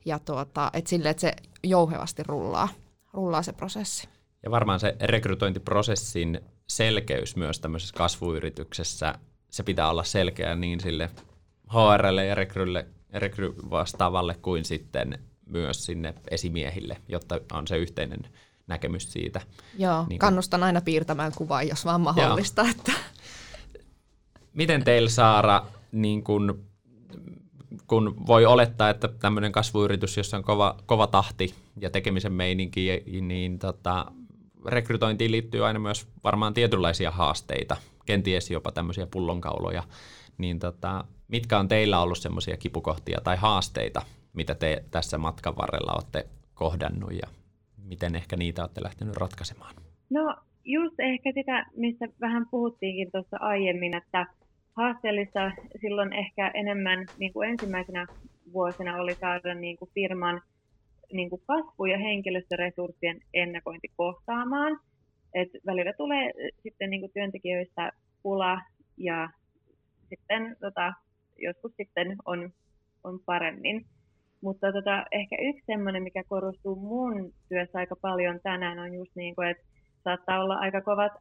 ja 0.06 0.20
tuota, 0.20 0.70
et 0.74 0.88
sille, 0.88 1.10
että 1.10 1.22
se 1.22 1.34
jouhevasti 1.64 2.24
rullaa, 2.24 2.70
rullaa 3.14 3.44
se 3.44 3.54
prosessi. 3.54 4.08
Ja 4.44 4.52
varmaan 4.52 4.80
se 4.80 4.96
rekrytointiprosessin 5.02 6.42
selkeys 6.68 7.36
myös 7.36 7.60
tämmöisessä 7.60 7.96
kasvuyrityksessä, 7.98 9.16
se 9.52 9.64
pitää 9.64 9.90
olla 9.90 10.04
selkeä 10.04 10.56
niin 10.56 10.80
sille 10.80 11.10
HRlle 11.74 12.26
ja 12.26 12.36
rekrylle, 12.36 12.88
rekry 13.14 13.56
vastaavalle 13.70 14.36
kuin 14.42 14.66
sitten 14.66 15.20
myös 15.46 15.86
sinne 15.86 16.14
esimiehille, 16.32 16.98
jotta 17.08 17.40
on 17.54 17.68
se 17.68 17.78
yhteinen 17.78 18.20
näkemys 18.68 19.12
siitä. 19.12 19.42
Joo, 19.78 20.06
niin 20.10 20.20
kannustan 20.20 20.64
aina 20.64 20.82
piirtämään 20.82 21.32
kuvaa, 21.38 21.64
jos 21.64 21.86
vaan 21.86 22.02
mahdollista. 22.02 22.66
Että. 22.72 22.92
Miten 24.54 24.84
teillä 24.84 25.10
Saara, 25.10 25.66
niin 25.92 26.24
kun, 26.24 26.66
kun 27.88 28.28
voi 28.28 28.46
olettaa, 28.46 28.90
että 28.90 29.08
tämmöinen 29.08 29.52
kasvuyritys, 29.52 30.18
jossa 30.18 30.38
on 30.38 30.44
kova, 30.44 30.78
kova 30.86 31.08
tahti 31.08 31.56
ja 31.82 31.90
tekemisen 31.90 32.34
meininki, 32.34 33.04
niin 33.22 33.60
tota, 33.60 34.06
rekrytointiin 34.66 35.32
liittyy 35.32 35.66
aina 35.66 35.80
myös 35.80 36.08
varmaan 36.24 36.54
tietynlaisia 36.54 37.12
haasteita, 37.12 37.78
kenties 38.06 38.52
jopa 38.52 38.72
tämmöisiä 38.72 39.08
pullonkauloja, 39.08 39.84
niin 40.38 40.60
tota, 40.60 41.06
mitkä 41.28 41.60
on 41.60 41.68
teillä 41.68 42.00
ollut 42.02 42.18
semmoisia 42.18 42.58
kipukohtia 42.58 43.20
tai 43.24 43.38
haasteita, 43.38 44.02
mitä 44.34 44.56
te 44.56 44.84
tässä 44.92 45.18
matkan 45.18 45.58
varrella 45.58 45.94
olette 45.94 46.28
kohdannut 46.54 47.14
ja 47.14 47.28
miten 47.84 48.16
ehkä 48.16 48.36
niitä 48.38 48.62
olette 48.62 48.84
lähtenyt 48.84 49.18
ratkaisemaan? 49.18 49.76
No 50.10 50.36
just 50.66 51.00
ehkä 51.00 51.32
sitä, 51.34 51.66
mistä 51.76 52.06
vähän 52.22 52.46
puhuttiinkin 52.52 53.12
tuossa 53.12 53.38
aiemmin, 53.40 53.96
että 53.96 54.26
haasteellista 54.78 55.52
silloin 55.82 56.14
ehkä 56.14 56.52
enemmän 56.54 57.06
niin 57.18 57.34
kuin 57.34 57.50
ensimmäisenä 57.50 58.08
vuosina 58.54 58.98
oli 58.98 59.16
saada 59.16 59.54
niin 59.54 59.78
kuin 59.78 59.92
firman 59.94 60.42
niin 61.14 61.30
kuin 61.30 61.42
kasvu- 61.48 61.86
ja 61.86 61.98
henkilöstöresurssien 61.98 63.20
ennakointi 63.34 63.88
kohtaamaan. 63.98 64.80
Et 65.34 65.50
välillä 65.66 65.94
tulee 65.94 66.32
sitten 66.64 66.90
niin 66.90 67.02
kuin 67.02 67.12
työntekijöistä 67.14 67.92
pula 68.24 68.62
ja 68.98 69.30
sitten 70.10 70.56
tota, 70.60 70.94
joskus 71.38 71.72
sitten 71.78 72.16
on, 72.26 72.50
on 73.04 73.20
paremmin. 73.26 73.86
Mutta 74.42 74.72
tota, 74.72 75.06
ehkä 75.12 75.36
yksi 75.40 75.66
sellainen, 75.66 76.04
mikä 76.04 76.24
korostuu 76.24 76.76
mun 76.76 77.34
työssä 77.50 77.80
aika 77.80 77.96
paljon 78.02 78.40
tänään, 78.44 78.80
on 78.80 78.94
just 78.94 79.12
niin 79.16 79.36
kuin, 79.36 79.48
että 79.50 79.64
saattaa 80.04 80.44
olla 80.44 80.56
aika 80.56 80.82
kovat 80.82 81.12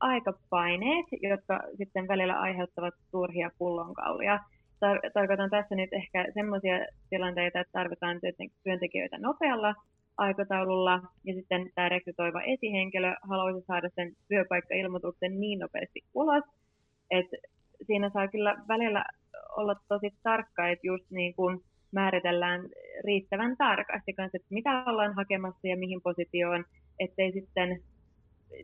aikapaineet, 0.00 1.06
jotka 1.22 1.60
sitten 1.78 2.08
välillä 2.08 2.40
aiheuttavat 2.40 2.94
turhia 3.10 3.50
pullonkaulia. 3.58 4.40
Tar- 4.84 5.10
tarkoitan 5.14 5.50
tässä 5.50 5.74
nyt 5.74 5.92
ehkä 5.92 6.26
sellaisia 6.34 6.86
tilanteita, 7.10 7.60
että 7.60 7.72
tarvitaan 7.72 8.20
työntekijöitä 8.64 9.18
nopealla 9.18 9.74
aikataululla, 10.16 11.00
ja 11.24 11.34
sitten 11.34 11.70
tämä 11.74 11.88
rekrytoiva 11.88 12.42
esihenkilö 12.42 13.14
haluaisi 13.22 13.66
saada 13.66 13.88
sen 13.94 14.12
työpaikkailmoituksen 14.28 15.40
niin 15.40 15.58
nopeasti 15.58 16.00
ulos, 16.14 16.44
että 17.10 17.36
siinä 17.86 18.10
saa 18.10 18.28
kyllä 18.28 18.56
välillä 18.68 19.04
olla 19.56 19.74
tosi 19.88 20.10
tarkka, 20.22 20.68
että 20.68 20.86
just 20.86 21.10
niin 21.10 21.34
kuin 21.34 21.60
määritellään 21.92 22.68
riittävän 23.04 23.56
tarkasti 23.56 24.12
kanssa, 24.12 24.36
että 24.36 24.54
mitä 24.54 24.84
ollaan 24.86 25.14
hakemassa 25.14 25.68
ja 25.68 25.76
mihin 25.76 26.02
positioon, 26.02 26.64
ettei 26.98 27.32
sitten 27.32 27.80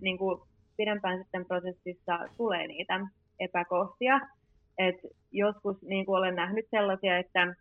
niin 0.01 0.19
kuin 0.19 0.41
pidempään 0.77 1.19
sitten 1.23 1.47
prosessissa 1.47 2.19
tulee 2.37 2.67
niitä 2.67 3.01
epäkohtia. 3.41 4.21
Et 4.79 4.97
joskus 5.33 5.83
niin 5.83 6.07
kuin 6.07 6.19
olen 6.19 6.35
nähnyt 6.35 6.67
sellaisia, 6.71 7.19
että 7.19 7.55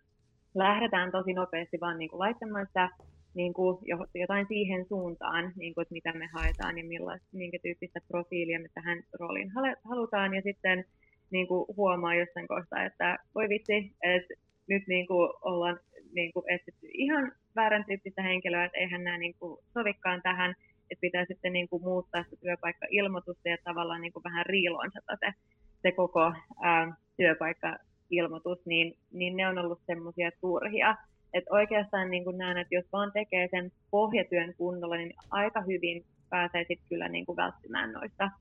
lähdetään 0.55 1.11
tosi 1.11 1.33
nopeasti 1.33 1.77
vaan 1.81 1.97
niin 1.97 2.09
kuin 2.09 2.19
laittamaan 2.19 2.67
sitä 2.67 2.89
niin 3.33 3.53
kuin 3.53 3.77
jotain 4.15 4.45
siihen 4.47 4.85
suuntaan, 4.85 5.51
niin 5.55 5.73
kuin, 5.73 5.81
että 5.81 5.93
mitä 5.93 6.13
me 6.13 6.29
haetaan 6.33 6.77
ja 6.77 6.83
millaista, 6.83 7.27
minkä 7.31 7.57
tyyppistä 7.63 7.99
profiilia 8.07 8.59
me 8.59 8.69
tähän 8.73 9.03
rooliin 9.19 9.51
halutaan. 9.83 10.33
Ja 10.33 10.41
sitten 10.41 10.85
niin 11.31 11.47
kuin 11.47 11.65
huomaa 11.77 12.15
jossain 12.15 12.47
kohtaa, 12.47 12.85
että 12.85 13.17
voi 13.35 13.49
vitsi, 13.49 13.91
että 14.03 14.33
nyt 14.67 14.87
niin 14.87 15.07
kuin 15.07 15.29
ollaan 15.41 15.79
niin 16.13 16.33
kuin 16.33 16.45
etsitty 16.49 16.87
ihan 16.93 17.31
väärän 17.55 17.85
tyyppistä 17.85 18.21
henkilöä, 18.21 18.65
että 18.65 18.77
eihän 18.77 19.03
nämä 19.03 19.17
niin 19.17 19.35
kuin 19.39 19.59
sovikaan 19.73 20.21
tähän, 20.21 20.55
että 20.91 21.01
pitää 21.01 21.25
sitten 21.25 21.53
niin 21.53 21.69
kuin 21.69 21.83
muuttaa 21.83 22.23
sitä 22.23 22.35
työpaikka-ilmoitusta 22.41 23.49
ja 23.49 23.57
tavallaan 23.63 24.01
niin 24.01 24.13
kuin 24.13 24.23
vähän 24.23 24.45
riilonsata 24.45 25.17
se, 25.19 25.33
se 25.81 25.91
koko 25.91 26.33
ää, 26.61 26.93
työpaikka-ilmoitus, 27.17 28.65
niin, 28.65 28.97
niin 29.11 29.37
ne 29.37 29.47
on 29.47 29.57
ollut 29.57 29.81
semmoisia 29.85 30.31
turhia. 30.41 30.95
Et 31.33 31.43
oikeastaan 31.49 32.11
niin 32.11 32.23
kuin 32.23 32.37
näen, 32.37 32.57
että 32.57 32.75
jos 32.75 32.85
vaan 32.93 33.11
tekee 33.11 33.47
sen 33.51 33.71
pohjatyön 33.91 34.53
kunnolla, 34.57 34.95
niin 34.95 35.13
aika 35.29 35.61
hyvin 35.61 36.05
pääsee 36.29 36.61
sitten 36.61 36.89
kyllä 36.89 37.09
niin 37.09 37.25
kuin 37.25 37.35
välttymään 37.35 37.91
noista 37.91 38.31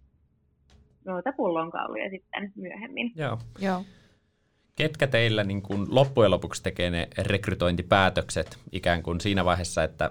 noita 1.05 1.33
pullonkauluja 1.37 2.11
sitten 2.11 2.53
myöhemmin. 2.57 3.13
Joo. 3.17 3.39
Joo. 3.59 3.85
Ketkä 4.77 5.07
teillä 5.07 5.45
niin 5.45 5.63
kuin 5.63 5.87
loppujen 5.89 6.31
lopuksi 6.31 6.63
tekee 6.63 6.91
ne 6.91 7.09
rekrytointipäätökset 7.19 8.59
ikään 8.73 9.03
kuin 9.03 9.21
siinä 9.21 9.45
vaiheessa, 9.45 9.83
että 9.83 10.11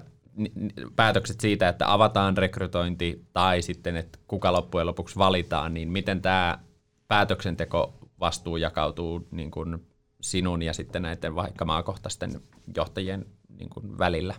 päätökset 0.95 1.39
siitä, 1.39 1.69
että 1.69 1.93
avataan 1.93 2.37
rekrytointi 2.37 3.25
tai 3.33 3.61
sitten, 3.61 3.97
että 3.97 4.19
kuka 4.27 4.53
loppujen 4.53 4.87
lopuksi 4.87 5.17
valitaan, 5.17 5.73
niin 5.73 5.91
miten 5.91 6.21
tämä 6.21 6.59
päätöksenteko 7.07 7.93
vastuu 8.19 8.57
jakautuu 8.57 9.27
niin 9.31 9.51
kuin 9.51 9.87
sinun 10.31 10.61
ja 10.61 10.73
sitten 10.73 11.01
näiden 11.01 11.35
vaikka 11.35 11.65
maakohtaisten 11.65 12.29
johtajien 12.75 13.25
niin 13.59 13.69
kuin 13.69 13.97
välillä? 13.97 14.33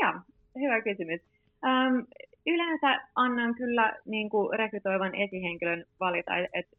Joo, 0.00 0.12
hyvä 0.60 0.80
kysymys. 0.82 1.20
Um, 1.64 2.06
yleensä 2.46 3.00
annan 3.14 3.54
kyllä 3.54 3.96
niin 4.04 4.30
kuin 4.30 4.58
rekrytoivan 4.58 5.14
esihenkilön 5.14 5.84
valita, 6.00 6.32
että 6.36 6.76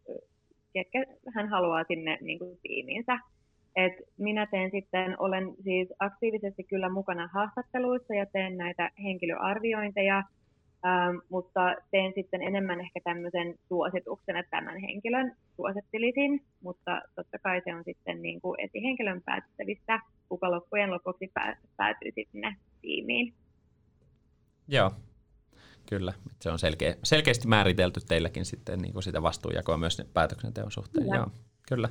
ketkä 0.74 1.06
hän 1.36 1.50
haluaa 1.50 1.84
sinne 1.84 2.18
niin 2.22 2.40
kuin 2.40 2.60
tiimiinsä. 2.64 3.20
Et 3.76 3.94
minä 4.18 4.46
teen 4.46 4.72
sitten, 4.72 5.16
olen 5.20 5.56
siis 5.64 5.94
aktiivisesti 6.00 6.64
kyllä 6.64 6.90
mukana 6.90 7.30
haastatteluissa 7.34 8.14
ja 8.14 8.26
teen 8.26 8.58
näitä 8.58 8.92
henkilöarviointeja, 9.04 10.24
ähm, 10.86 11.18
mutta 11.30 11.76
teen 11.92 12.14
sitten 12.16 12.42
enemmän 12.42 12.82
ehkä 12.82 13.00
tämmöisen 13.04 13.56
suosituksen, 13.68 14.38
että 14.38 14.58
tämän 14.58 14.80
henkilön 14.82 15.36
suosittelisin, 15.56 16.42
mutta 16.62 17.02
totta 17.16 17.40
kai 17.40 17.62
se 17.66 17.76
on 17.76 17.84
sitten 17.84 18.22
niin 18.22 18.42
kuin 18.42 18.60
esihenkilön 18.60 19.22
päätettävissä, 19.26 20.00
kuka 20.30 20.52
loppujen 20.52 20.92
lopuksi 20.92 21.32
päätyy 21.78 22.12
sinne 22.32 22.56
tiimiin. 22.82 23.34
Joo, 24.68 24.92
Kyllä, 25.90 26.14
se 26.42 26.52
on 26.52 26.60
selkeä, 26.60 26.96
selkeästi 27.04 27.48
määritelty 27.48 28.00
teilläkin 28.08 28.46
sitten 28.46 28.80
niin 28.80 28.94
kuin 28.94 29.04
sitä 29.04 29.22
vastuunjakoa 29.22 29.78
myös 29.78 30.02
päätöksenteon 30.14 30.72
suhteen. 30.72 31.06
Kyllä. 31.06 31.16
Joo, 31.16 31.28
kyllä. 31.68 31.90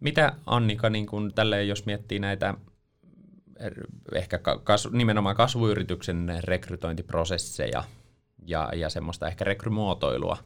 Mitä 0.00 0.32
Annika, 0.46 0.90
niin 0.90 1.06
kuin 1.06 1.34
tälle, 1.34 1.64
jos 1.64 1.86
miettii 1.86 2.18
näitä 2.18 2.54
ehkä 4.14 4.38
kas, 4.64 4.88
nimenomaan 4.92 5.36
kasvuyrityksen 5.36 6.32
rekrytointiprosesseja 6.40 7.84
ja, 8.46 8.70
ja 8.76 8.90
semmoista 8.90 9.28
ehkä 9.28 9.44
rekrymuotoilua, 9.44 10.36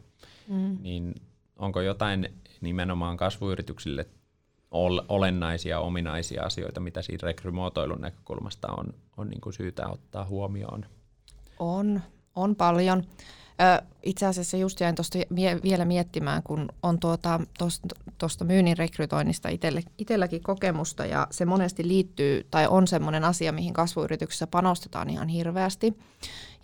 mm. 0.49 0.79
niin 0.81 1.15
onko 1.57 1.81
jotain 1.81 2.35
nimenomaan 2.61 3.17
kasvuyrityksille 3.17 4.07
olennaisia, 5.09 5.81
ominaisia 5.81 6.43
asioita, 6.43 6.81
mitä 6.81 7.03
siinä 7.03 7.27
rekrymuotoilun 7.27 8.01
näkökulmasta 8.01 8.69
on, 8.73 8.95
on 9.17 9.29
niin 9.29 9.41
kuin 9.41 9.53
syytä 9.53 9.89
ottaa 9.89 10.25
huomioon? 10.25 10.87
On, 11.59 12.01
on 12.35 12.57
paljon. 12.57 13.05
Itse 14.03 14.27
asiassa 14.27 14.57
just 14.57 14.81
jäin 14.81 14.95
tuosta 14.95 15.19
vielä 15.63 15.85
miettimään, 15.85 16.43
kun 16.43 16.69
on 16.83 17.01
tuota, 17.01 17.41
myynnin 18.45 18.79
rekrytoinnista 18.79 19.49
itselle, 19.49 19.83
itselläkin 19.99 20.43
kokemusta 20.43 21.07
ja 21.07 21.27
se 21.31 21.45
monesti 21.45 21.89
liittyy 21.89 22.47
tai 22.51 22.67
on 22.67 22.87
semmoinen 22.87 23.25
asia, 23.25 23.53
mihin 23.53 23.73
kasvuyrityksessä 23.75 24.47
panostetaan 24.47 25.11
ihan 25.11 25.29
hirveästi. 25.29 25.99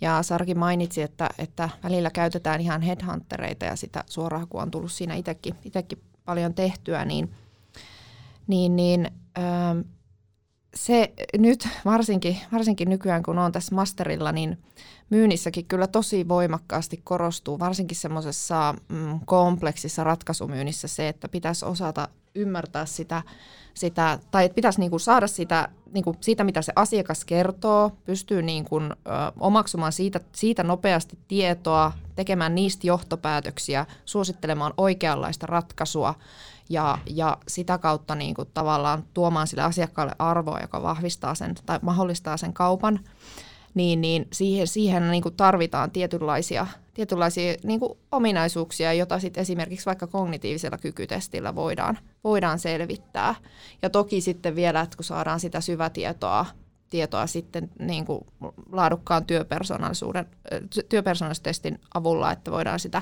Ja 0.01 0.23
Sarki 0.23 0.55
mainitsi, 0.55 1.01
että, 1.01 1.29
että 1.37 1.69
välillä 1.83 2.09
käytetään 2.09 2.61
ihan 2.61 2.81
headhuntereita 2.81 3.65
ja 3.65 3.75
sitä 3.75 4.03
suoraan, 4.09 4.47
kun 4.47 4.61
on 4.61 4.71
tullut 4.71 4.91
siinä 4.91 5.15
itsekin 5.15 5.55
paljon 6.25 6.53
tehtyä, 6.53 7.05
niin, 7.05 7.31
niin, 8.47 8.75
niin 8.75 9.11
se 10.77 11.13
nyt 11.37 11.67
varsinkin, 11.85 12.37
varsinkin 12.51 12.89
nykyään, 12.89 13.23
kun 13.23 13.39
on 13.39 13.51
tässä 13.51 13.75
masterilla, 13.75 14.31
niin 14.31 14.57
myynnissäkin 15.09 15.65
kyllä 15.65 15.87
tosi 15.87 16.27
voimakkaasti 16.27 17.01
korostuu, 17.03 17.59
varsinkin 17.59 17.97
semmoisessa 17.97 18.75
mm, 18.89 19.19
kompleksissa 19.25 20.03
ratkaisumyynnissä 20.03 20.87
se, 20.87 21.07
että 21.07 21.29
pitäisi 21.29 21.65
osata 21.65 22.07
ymmärtää 22.35 22.85
sitä, 22.85 23.21
sitä 23.73 24.19
tai 24.31 24.45
että 24.45 24.55
pitäisi 24.55 24.79
niinku 24.79 24.99
saada 24.99 25.27
sitä, 25.27 25.69
niinku 25.93 26.15
siitä, 26.21 26.43
mitä 26.43 26.61
se 26.61 26.73
asiakas 26.75 27.25
kertoo, 27.25 27.91
pystyy 28.05 28.41
niinku, 28.41 28.81
ö, 28.81 28.91
omaksumaan 29.39 29.91
siitä, 29.91 30.19
siitä 30.35 30.63
nopeasti 30.63 31.17
tietoa, 31.27 31.91
tekemään 32.15 32.55
niistä 32.55 32.87
johtopäätöksiä, 32.87 33.85
suosittelemaan 34.05 34.73
oikeanlaista 34.77 35.45
ratkaisua 35.45 36.15
ja, 36.69 36.97
ja 37.05 37.37
sitä 37.47 37.77
kautta 37.77 38.15
niin 38.15 38.35
kuin 38.35 38.49
tavallaan 38.53 39.03
tuomaan 39.13 39.47
sille 39.47 39.63
asiakkaalle 39.63 40.15
arvoa, 40.19 40.59
joka 40.59 40.81
vahvistaa 40.81 41.35
sen 41.35 41.55
tai 41.65 41.79
mahdollistaa 41.81 42.37
sen 42.37 42.53
kaupan, 42.53 42.99
niin, 43.73 44.01
niin 44.01 44.27
siihen, 44.33 44.67
siihen 44.67 45.11
niin 45.11 45.23
kuin 45.23 45.35
tarvitaan 45.35 45.91
tietynlaisia, 45.91 46.67
tietynlaisia 46.93 47.55
niin 47.63 47.79
kuin 47.79 47.97
ominaisuuksia, 48.11 48.93
joita 48.93 49.19
sitten 49.19 49.41
esimerkiksi 49.41 49.85
vaikka 49.85 50.07
kognitiivisella 50.07 50.77
kykytestillä 50.77 51.55
voidaan, 51.55 51.97
voidaan 52.23 52.59
selvittää. 52.59 53.35
Ja 53.81 53.89
toki 53.89 54.21
sitten 54.21 54.55
vielä, 54.55 54.81
että 54.81 54.97
kun 54.97 55.03
saadaan 55.03 55.39
sitä 55.39 55.61
syvätietoa 55.61 56.45
tietoa 56.89 57.27
sitten 57.27 57.69
niin 57.79 58.05
kuin 58.05 58.25
laadukkaan 58.71 59.25
työpersonaalisuuden, 59.25 60.25
työpersonaalisuustestin 60.89 61.79
avulla, 61.93 62.31
että 62.31 62.51
voidaan 62.51 62.79
sitä 62.79 63.01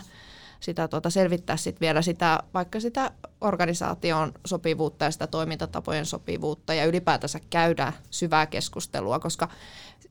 sitä 0.65 0.87
tuota, 0.87 1.09
selvittää 1.09 1.57
sit 1.57 1.81
vielä 1.81 2.01
sitä, 2.01 2.39
vaikka 2.53 2.79
sitä 2.79 3.11
organisaation 3.41 4.33
sopivuutta 4.45 5.05
ja 5.05 5.11
sitä 5.11 5.27
toimintatapojen 5.27 6.05
sopivuutta 6.05 6.73
ja 6.73 6.85
ylipäätänsä 6.85 7.39
käydä 7.49 7.93
syvää 8.11 8.45
keskustelua, 8.45 9.19
koska 9.19 9.49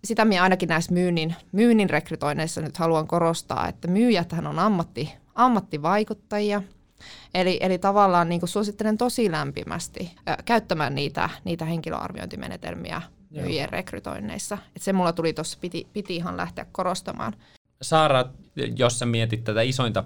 sitä 0.04 0.24
minä 0.24 0.42
ainakin 0.42 0.68
näissä 0.68 0.92
myynnin, 0.92 1.34
myynnin 1.52 1.90
rekrytoinneissa 1.90 2.60
nyt 2.60 2.76
haluan 2.76 3.06
korostaa, 3.06 3.68
että 3.68 3.88
myyjäthän 3.88 4.46
on 4.46 4.58
ammatti, 4.58 5.12
ammattivaikuttajia, 5.34 6.62
Eli, 7.34 7.58
eli 7.60 7.78
tavallaan 7.78 8.28
niin 8.28 8.48
suosittelen 8.48 8.98
tosi 8.98 9.30
lämpimästi 9.30 10.12
ö, 10.28 10.42
käyttämään 10.44 10.94
niitä, 10.94 11.30
niitä 11.44 11.64
henkilöarviointimenetelmiä 11.64 13.02
myyjien 13.30 13.68
rekrytoinneissa. 13.68 14.58
Et 14.76 14.82
se 14.82 14.92
mulla 14.92 15.12
tuli 15.12 15.32
tuossa, 15.32 15.58
piti, 15.60 15.86
piti 15.92 16.16
ihan 16.16 16.36
lähteä 16.36 16.66
korostamaan. 16.72 17.32
Saara, 17.82 18.24
jos 18.76 18.98
sä 18.98 19.06
mietit 19.06 19.44
tätä 19.44 19.62
isointa 19.62 20.04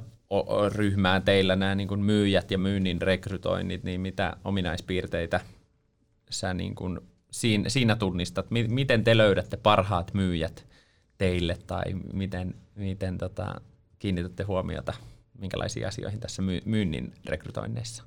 ryhmää 0.77 1.21
teillä, 1.21 1.57
nämä 1.57 1.75
niin 1.75 1.89
kuin 1.89 2.01
myyjät 2.01 2.51
ja 2.51 2.59
myynnin 2.59 3.03
rekrytoinnit, 3.03 3.85
niin 3.85 4.01
mitä 4.01 4.37
ominaispiirteitä 4.45 5.41
sä 6.31 6.55
niin 6.55 6.75
kuin 6.75 7.01
siinä, 7.31 7.69
siinä 7.69 7.97
tunnistat? 7.97 8.47
Miten 8.69 9.05
te 9.05 9.17
löydätte 9.17 9.57
parhaat 9.57 10.15
myyjät 10.15 10.67
teille 11.19 11.57
tai 11.67 11.85
miten, 12.13 12.55
miten 12.75 13.19
tota, 13.19 13.61
kiinnitätte 13.99 14.43
huomiota 14.43 14.93
minkälaisiin 15.39 15.87
asioihin 15.87 16.21
tässä 16.21 16.43
myynnin 16.65 17.13
rekrytoinneissa? 17.29 18.05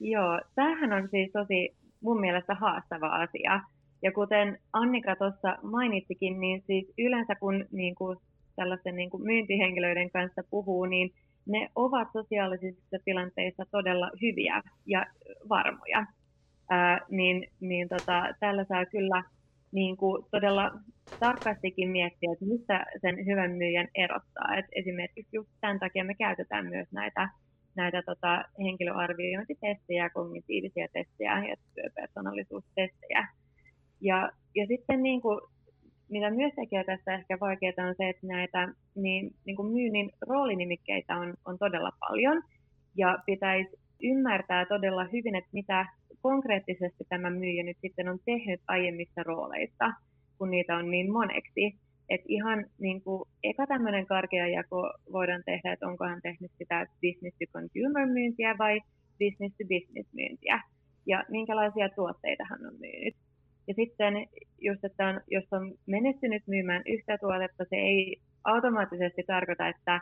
Joo, 0.00 0.40
tämähän 0.54 0.92
on 0.92 1.08
siis 1.10 1.32
tosi 1.32 1.76
mun 2.00 2.20
mielestä 2.20 2.54
haastava 2.54 3.08
asia. 3.08 3.60
Ja 4.02 4.12
kuten 4.12 4.58
Annika 4.72 5.16
tuossa 5.16 5.58
mainitsikin, 5.62 6.40
niin 6.40 6.64
siis 6.66 6.92
yleensä 6.98 7.34
kun 7.34 7.64
niin 7.70 7.94
kuin 7.94 8.18
tällaisten 8.58 8.96
niin 8.96 9.10
kuin 9.10 9.22
myyntihenkilöiden 9.22 10.10
kanssa 10.10 10.42
puhuu, 10.50 10.84
niin 10.84 11.10
ne 11.46 11.68
ovat 11.74 12.08
sosiaalisissa 12.12 12.96
tilanteissa 13.04 13.64
todella 13.70 14.10
hyviä 14.22 14.62
ja 14.86 15.06
varmoja. 15.48 16.06
Ää, 16.70 17.00
niin 17.10 17.46
niin 17.60 17.88
tota, 17.88 18.34
tällä 18.40 18.64
saa 18.64 18.86
kyllä 18.86 19.22
niin 19.72 19.96
kuin 19.96 20.24
todella 20.30 20.70
tarkastikin 21.20 21.88
miettiä, 21.88 22.32
että 22.32 22.44
mistä 22.44 22.86
sen 23.00 23.26
hyvän 23.26 23.50
myyjän 23.50 23.88
erottaa. 23.94 24.56
Et 24.56 24.66
esimerkiksi 24.72 25.36
just 25.36 25.48
tämän 25.60 25.78
takia 25.78 26.04
me 26.04 26.14
käytetään 26.14 26.66
myös 26.66 26.88
näitä, 26.92 27.28
näitä 27.76 28.02
tota, 28.02 28.44
henkilöarviointitestejä, 28.58 30.10
kognitiivisia 30.10 30.88
testejä 30.92 31.44
ja 31.48 31.56
työpersonallisuustestejä. 31.74 33.28
Ja, 34.00 34.30
ja 34.54 34.66
sitten 34.66 35.02
niin 35.02 35.20
kuin, 35.20 35.40
mitä 36.10 36.30
myös 36.30 36.52
tekee 36.56 36.84
tässä 36.84 37.14
ehkä 37.14 37.40
vaikeaa 37.40 37.88
on 37.88 37.94
se, 37.96 38.08
että 38.08 38.26
näitä 38.26 38.68
niin, 38.94 39.30
niin 39.46 39.56
kuin 39.56 39.72
myynnin 39.72 40.10
roolinimikkeitä 40.20 41.16
on, 41.16 41.34
on 41.44 41.58
todella 41.58 41.92
paljon 42.00 42.42
ja 42.96 43.18
pitäisi 43.26 43.76
ymmärtää 44.02 44.66
todella 44.66 45.04
hyvin, 45.04 45.34
että 45.34 45.50
mitä 45.52 45.86
konkreettisesti 46.22 47.04
tämä 47.08 47.30
myyjä 47.30 47.62
nyt 47.62 47.76
sitten 47.80 48.08
on 48.08 48.18
tehnyt 48.24 48.60
aiemmissa 48.68 49.22
rooleissa, 49.22 49.92
kun 50.38 50.50
niitä 50.50 50.76
on 50.76 50.90
niin 50.90 51.12
moneksi. 51.12 51.74
Et 52.08 52.20
ihan 52.28 52.66
niin 52.78 53.02
kuin, 53.02 53.22
eka 53.42 53.66
tämmöinen 53.66 54.06
karkea 54.06 54.48
jako 54.48 54.92
voidaan 55.12 55.42
tehdä, 55.46 55.72
että 55.72 55.86
onko 55.86 56.04
hän 56.04 56.22
tehnyt 56.22 56.50
sitä 56.58 56.86
business 57.02 57.36
to 57.38 57.46
consumer 57.52 58.06
myyntiä 58.06 58.58
vai 58.58 58.80
business 59.18 59.56
to 59.56 59.64
business 59.68 60.14
myyntiä 60.14 60.62
ja 61.06 61.24
minkälaisia 61.28 61.88
tuotteita 61.88 62.44
hän 62.50 62.66
on 62.66 62.74
myynyt. 62.80 63.14
Ja 63.68 63.74
sitten 63.74 64.14
just, 64.60 64.84
että 64.84 65.06
on, 65.08 65.20
jos 65.30 65.44
on 65.52 65.74
menestynyt 65.86 66.42
myymään 66.46 66.82
yhtä 66.86 67.18
tuotetta, 67.18 67.64
se 67.70 67.76
ei 67.76 68.16
automaattisesti 68.44 69.22
tarkoita, 69.26 69.68
että, 69.68 70.00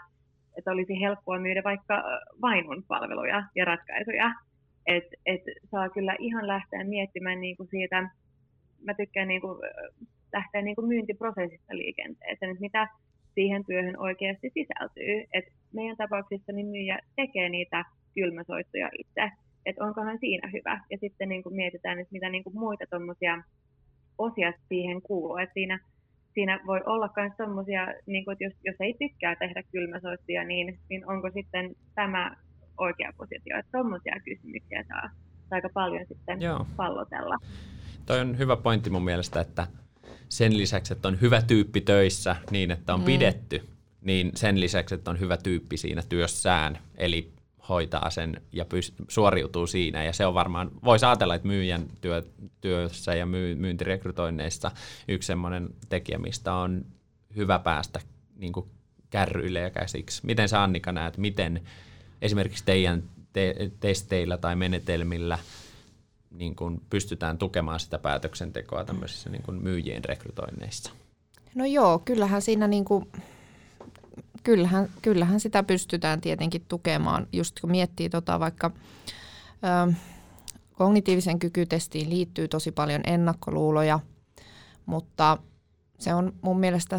että 0.58 0.70
olisi 0.70 1.00
helppoa 1.00 1.38
myydä 1.38 1.62
vaikka 1.64 2.04
vainun 2.42 2.84
palveluja 2.88 3.42
ja 3.54 3.64
ratkaisuja, 3.64 4.32
että 4.86 5.16
et 5.26 5.42
saa 5.70 5.88
kyllä 5.88 6.16
ihan 6.18 6.46
lähteä 6.46 6.84
miettimään 6.84 7.40
niin 7.40 7.56
kuin 7.56 7.68
siitä, 7.68 8.10
mä 8.84 8.94
tykkään 8.94 9.28
niin 9.28 9.40
kuin, 9.40 9.58
lähteä 10.32 10.62
niin 10.62 10.76
kuin 10.76 10.88
myyntiprosessista 10.88 11.76
liikenteeseen, 11.76 12.50
että 12.50 12.60
mitä 12.60 12.88
siihen 13.34 13.64
työhön 13.66 13.98
oikeasti 13.98 14.50
sisältyy. 14.54 15.24
Et 15.32 15.44
meidän 15.72 15.96
tapauksissa 15.96 16.52
niin 16.52 16.66
myyjä 16.66 16.98
tekee 17.16 17.48
niitä 17.48 17.84
kylmäsoittoja 18.14 18.90
itse, 18.98 19.30
että 19.66 19.84
onkohan 19.84 20.18
siinä 20.18 20.50
hyvä. 20.52 20.80
Ja 20.90 20.98
sitten 20.98 21.28
niin 21.28 21.42
kuin 21.42 21.56
mietitään, 21.56 21.98
että 21.98 22.12
mitä 22.12 22.28
niin 22.30 22.44
kuin 22.44 22.58
muita 22.58 22.84
tuommoisia 22.90 23.42
osia 24.18 24.52
siihen 24.68 25.02
kuuluu. 25.02 25.36
Et 25.36 25.50
siinä, 25.54 25.80
siinä 26.34 26.60
voi 26.66 26.80
olla 26.86 27.10
myös 27.16 27.32
sellaisia, 27.36 27.86
niin 28.06 28.24
että 28.32 28.44
jos, 28.44 28.52
jos 28.64 28.76
ei 28.80 28.94
tykkää 28.98 29.36
tehdä 29.36 29.62
kylmäsoittoja, 29.72 30.44
niin, 30.44 30.78
niin 30.90 31.10
onko 31.10 31.30
sitten 31.34 31.76
tämä 31.94 32.36
oikea 32.78 33.12
positio. 33.16 33.58
Että 33.58 33.72
tuommoisia 33.72 34.14
kysymyksiä 34.24 34.84
saa 34.88 35.10
aika 35.50 35.68
paljon 35.74 36.06
sitten 36.08 36.40
Joo. 36.40 36.66
pallotella. 36.76 37.36
Toi 38.06 38.20
on 38.20 38.38
hyvä 38.38 38.56
pointti 38.56 38.90
mun 38.90 39.04
mielestä, 39.04 39.40
että 39.40 39.66
sen 40.28 40.58
lisäksi, 40.58 40.92
että 40.92 41.08
on 41.08 41.20
hyvä 41.20 41.42
tyyppi 41.42 41.80
töissä 41.80 42.36
niin, 42.50 42.70
että 42.70 42.94
on 42.94 43.00
mm. 43.00 43.06
pidetty, 43.06 43.62
niin 44.00 44.30
sen 44.34 44.60
lisäksi, 44.60 44.94
että 44.94 45.10
on 45.10 45.20
hyvä 45.20 45.36
tyyppi 45.36 45.76
siinä 45.76 46.02
työssään, 46.08 46.78
eli 46.96 47.35
hoitaa 47.68 48.10
sen 48.10 48.42
ja 48.52 48.64
pyst- 48.64 49.04
suoriutuu 49.08 49.66
siinä. 49.66 50.04
Ja 50.04 50.12
se 50.12 50.26
on 50.26 50.34
varmaan, 50.34 50.70
voisi 50.84 51.06
ajatella, 51.06 51.34
että 51.34 51.48
myyjän 51.48 51.86
työ, 52.00 52.22
työssä 52.60 53.14
ja 53.14 53.26
myy, 53.26 53.54
myyntirekrytoinneissa 53.54 54.70
yksi 55.08 55.26
semmoinen 55.26 55.68
tekijä, 55.88 56.18
mistä 56.18 56.54
on 56.54 56.86
hyvä 57.36 57.58
päästä 57.58 58.00
niin 58.36 58.52
kuin 58.52 58.66
kärryille 59.10 59.60
ja 59.60 59.70
käsiksi. 59.70 60.26
Miten 60.26 60.48
sä 60.48 60.62
Annika 60.62 60.92
näet, 60.92 61.18
miten 61.18 61.62
esimerkiksi 62.22 62.64
teidän 62.64 63.02
te- 63.32 63.70
testeillä 63.80 64.36
tai 64.36 64.56
menetelmillä 64.56 65.38
niin 66.30 66.56
kuin 66.56 66.80
pystytään 66.90 67.38
tukemaan 67.38 67.80
sitä 67.80 67.98
päätöksentekoa 67.98 68.84
tämmöisissä 68.84 69.30
niin 69.30 69.42
kuin 69.42 69.62
myyjien 69.62 70.04
rekrytoinneissa? 70.04 70.92
No 71.54 71.64
joo, 71.64 71.98
kyllähän 71.98 72.42
siinä 72.42 72.68
niin 72.68 72.84
kuin, 72.84 73.06
kyllähän, 74.46 74.88
kyllähän 75.02 75.40
sitä 75.40 75.62
pystytään 75.62 76.20
tietenkin 76.20 76.64
tukemaan, 76.68 77.26
just 77.32 77.60
kun 77.60 77.70
miettii 77.70 78.08
tota 78.08 78.40
vaikka 78.40 78.70
ö, 79.88 79.92
kognitiivisen 80.72 81.38
kykytestiin 81.38 82.10
liittyy 82.10 82.48
tosi 82.48 82.72
paljon 82.72 83.00
ennakkoluuloja, 83.06 84.00
mutta 84.86 85.38
se 85.98 86.14
on 86.14 86.32
mun 86.42 86.60
mielestä 86.60 86.98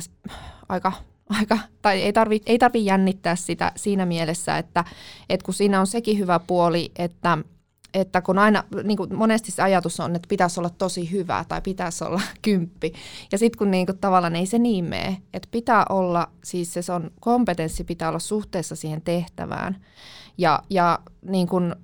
aika 0.69 0.91
aika, 1.29 1.59
tai 1.81 2.01
ei 2.01 2.13
tarvitse 2.13 2.51
ei 2.51 2.57
tarvi 2.57 2.85
jännittää 2.85 3.35
sitä 3.35 3.71
siinä 3.75 4.05
mielessä, 4.05 4.57
että, 4.57 4.85
että 5.29 5.45
kun 5.45 5.53
siinä 5.53 5.79
on 5.79 5.87
sekin 5.87 6.17
hyvä 6.17 6.39
puoli, 6.39 6.91
että, 6.95 7.37
että 7.93 8.21
kun 8.21 8.39
aina, 8.39 8.63
niin 8.83 8.97
kuin 8.97 9.15
monesti 9.15 9.51
se 9.51 9.61
ajatus 9.61 9.99
on, 9.99 10.15
että 10.15 10.27
pitäisi 10.27 10.59
olla 10.59 10.69
tosi 10.69 11.11
hyvä 11.11 11.45
tai 11.47 11.61
pitäisi 11.61 12.03
olla 12.03 12.21
kymppi. 12.41 12.93
Ja 13.31 13.37
sitten 13.37 13.57
kun 13.57 13.71
niin 13.71 13.85
kuin, 13.85 13.97
tavallaan 13.97 14.35
ei 14.35 14.45
se 14.45 14.59
niin 14.59 14.85
mene, 14.85 15.21
että 15.33 15.49
pitää 15.51 15.85
olla, 15.89 16.29
siis 16.43 16.73
se 16.73 16.91
on 16.91 17.11
kompetenssi 17.19 17.83
pitää 17.83 18.09
olla 18.09 18.19
suhteessa 18.19 18.75
siihen 18.75 19.01
tehtävään. 19.01 19.85
Ja, 20.37 20.63
ja 20.69 20.99
niin 21.21 21.47
kuin, 21.47 21.75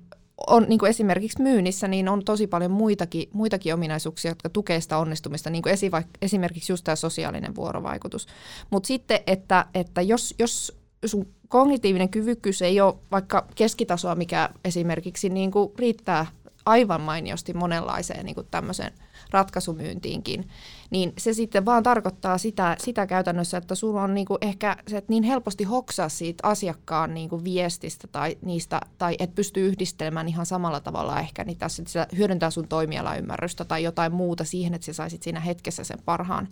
on 0.46 0.66
niin 0.68 0.78
kuin 0.78 0.90
esimerkiksi 0.90 1.42
myynnissä, 1.42 1.88
niin 1.88 2.08
on 2.08 2.24
tosi 2.24 2.46
paljon 2.46 2.70
muitakin, 2.70 3.28
muitakin 3.32 3.74
ominaisuuksia, 3.74 4.30
jotka 4.30 4.48
tukevat 4.48 4.82
sitä 4.82 4.98
onnistumista, 4.98 5.50
niin 5.50 5.62
kuin 5.62 5.72
esi, 5.72 5.90
esimerkiksi 6.22 6.72
just 6.72 6.84
tämä 6.84 6.96
sosiaalinen 6.96 7.54
vuorovaikutus. 7.54 8.26
Mutta 8.70 8.86
sitten, 8.86 9.20
että, 9.26 9.66
että 9.74 10.02
jos, 10.02 10.34
jos 10.38 10.78
sun 11.06 11.33
kognitiivinen 11.48 12.08
kyvykkyys 12.08 12.62
ei 12.62 12.80
ole 12.80 12.94
vaikka 13.10 13.46
keskitasoa, 13.54 14.14
mikä 14.14 14.48
esimerkiksi 14.64 15.28
niin 15.28 15.50
kuin 15.50 15.72
riittää 15.78 16.26
aivan 16.66 17.00
mainiosti 17.00 17.52
monenlaiseen 17.52 18.26
niin 18.26 18.34
kuin 18.34 18.46
tämmöiseen 18.50 18.92
ratkaisumyyntiinkin, 19.30 20.48
niin 20.90 21.12
se 21.18 21.32
sitten 21.32 21.64
vaan 21.64 21.82
tarkoittaa 21.82 22.38
sitä, 22.38 22.76
sitä 22.78 23.06
käytännössä, 23.06 23.58
että 23.58 23.74
sulla 23.74 24.02
on 24.02 24.14
niinku 24.14 24.38
ehkä 24.40 24.76
se, 24.88 24.96
että 24.96 25.12
niin 25.12 25.22
helposti 25.22 25.64
hoksaa 25.64 26.08
siitä 26.08 26.48
asiakkaan 26.48 27.14
niinku 27.14 27.44
viestistä 27.44 28.08
tai 28.08 28.38
niistä, 28.42 28.80
tai 28.98 29.16
et 29.18 29.34
pysty 29.34 29.66
yhdistelemään 29.66 30.28
ihan 30.28 30.46
samalla 30.46 30.80
tavalla 30.80 31.20
ehkä, 31.20 31.44
niin 31.44 31.58
tässä 31.58 32.06
hyödyntää 32.16 32.50
sun 32.50 32.68
toimialaymmärrystä 32.68 33.64
tai 33.64 33.82
jotain 33.82 34.12
muuta 34.12 34.44
siihen, 34.44 34.74
että 34.74 34.84
sä 34.84 34.92
saisit 34.92 35.22
siinä 35.22 35.40
hetkessä 35.40 35.84
sen 35.84 35.98
parhaan, 36.04 36.48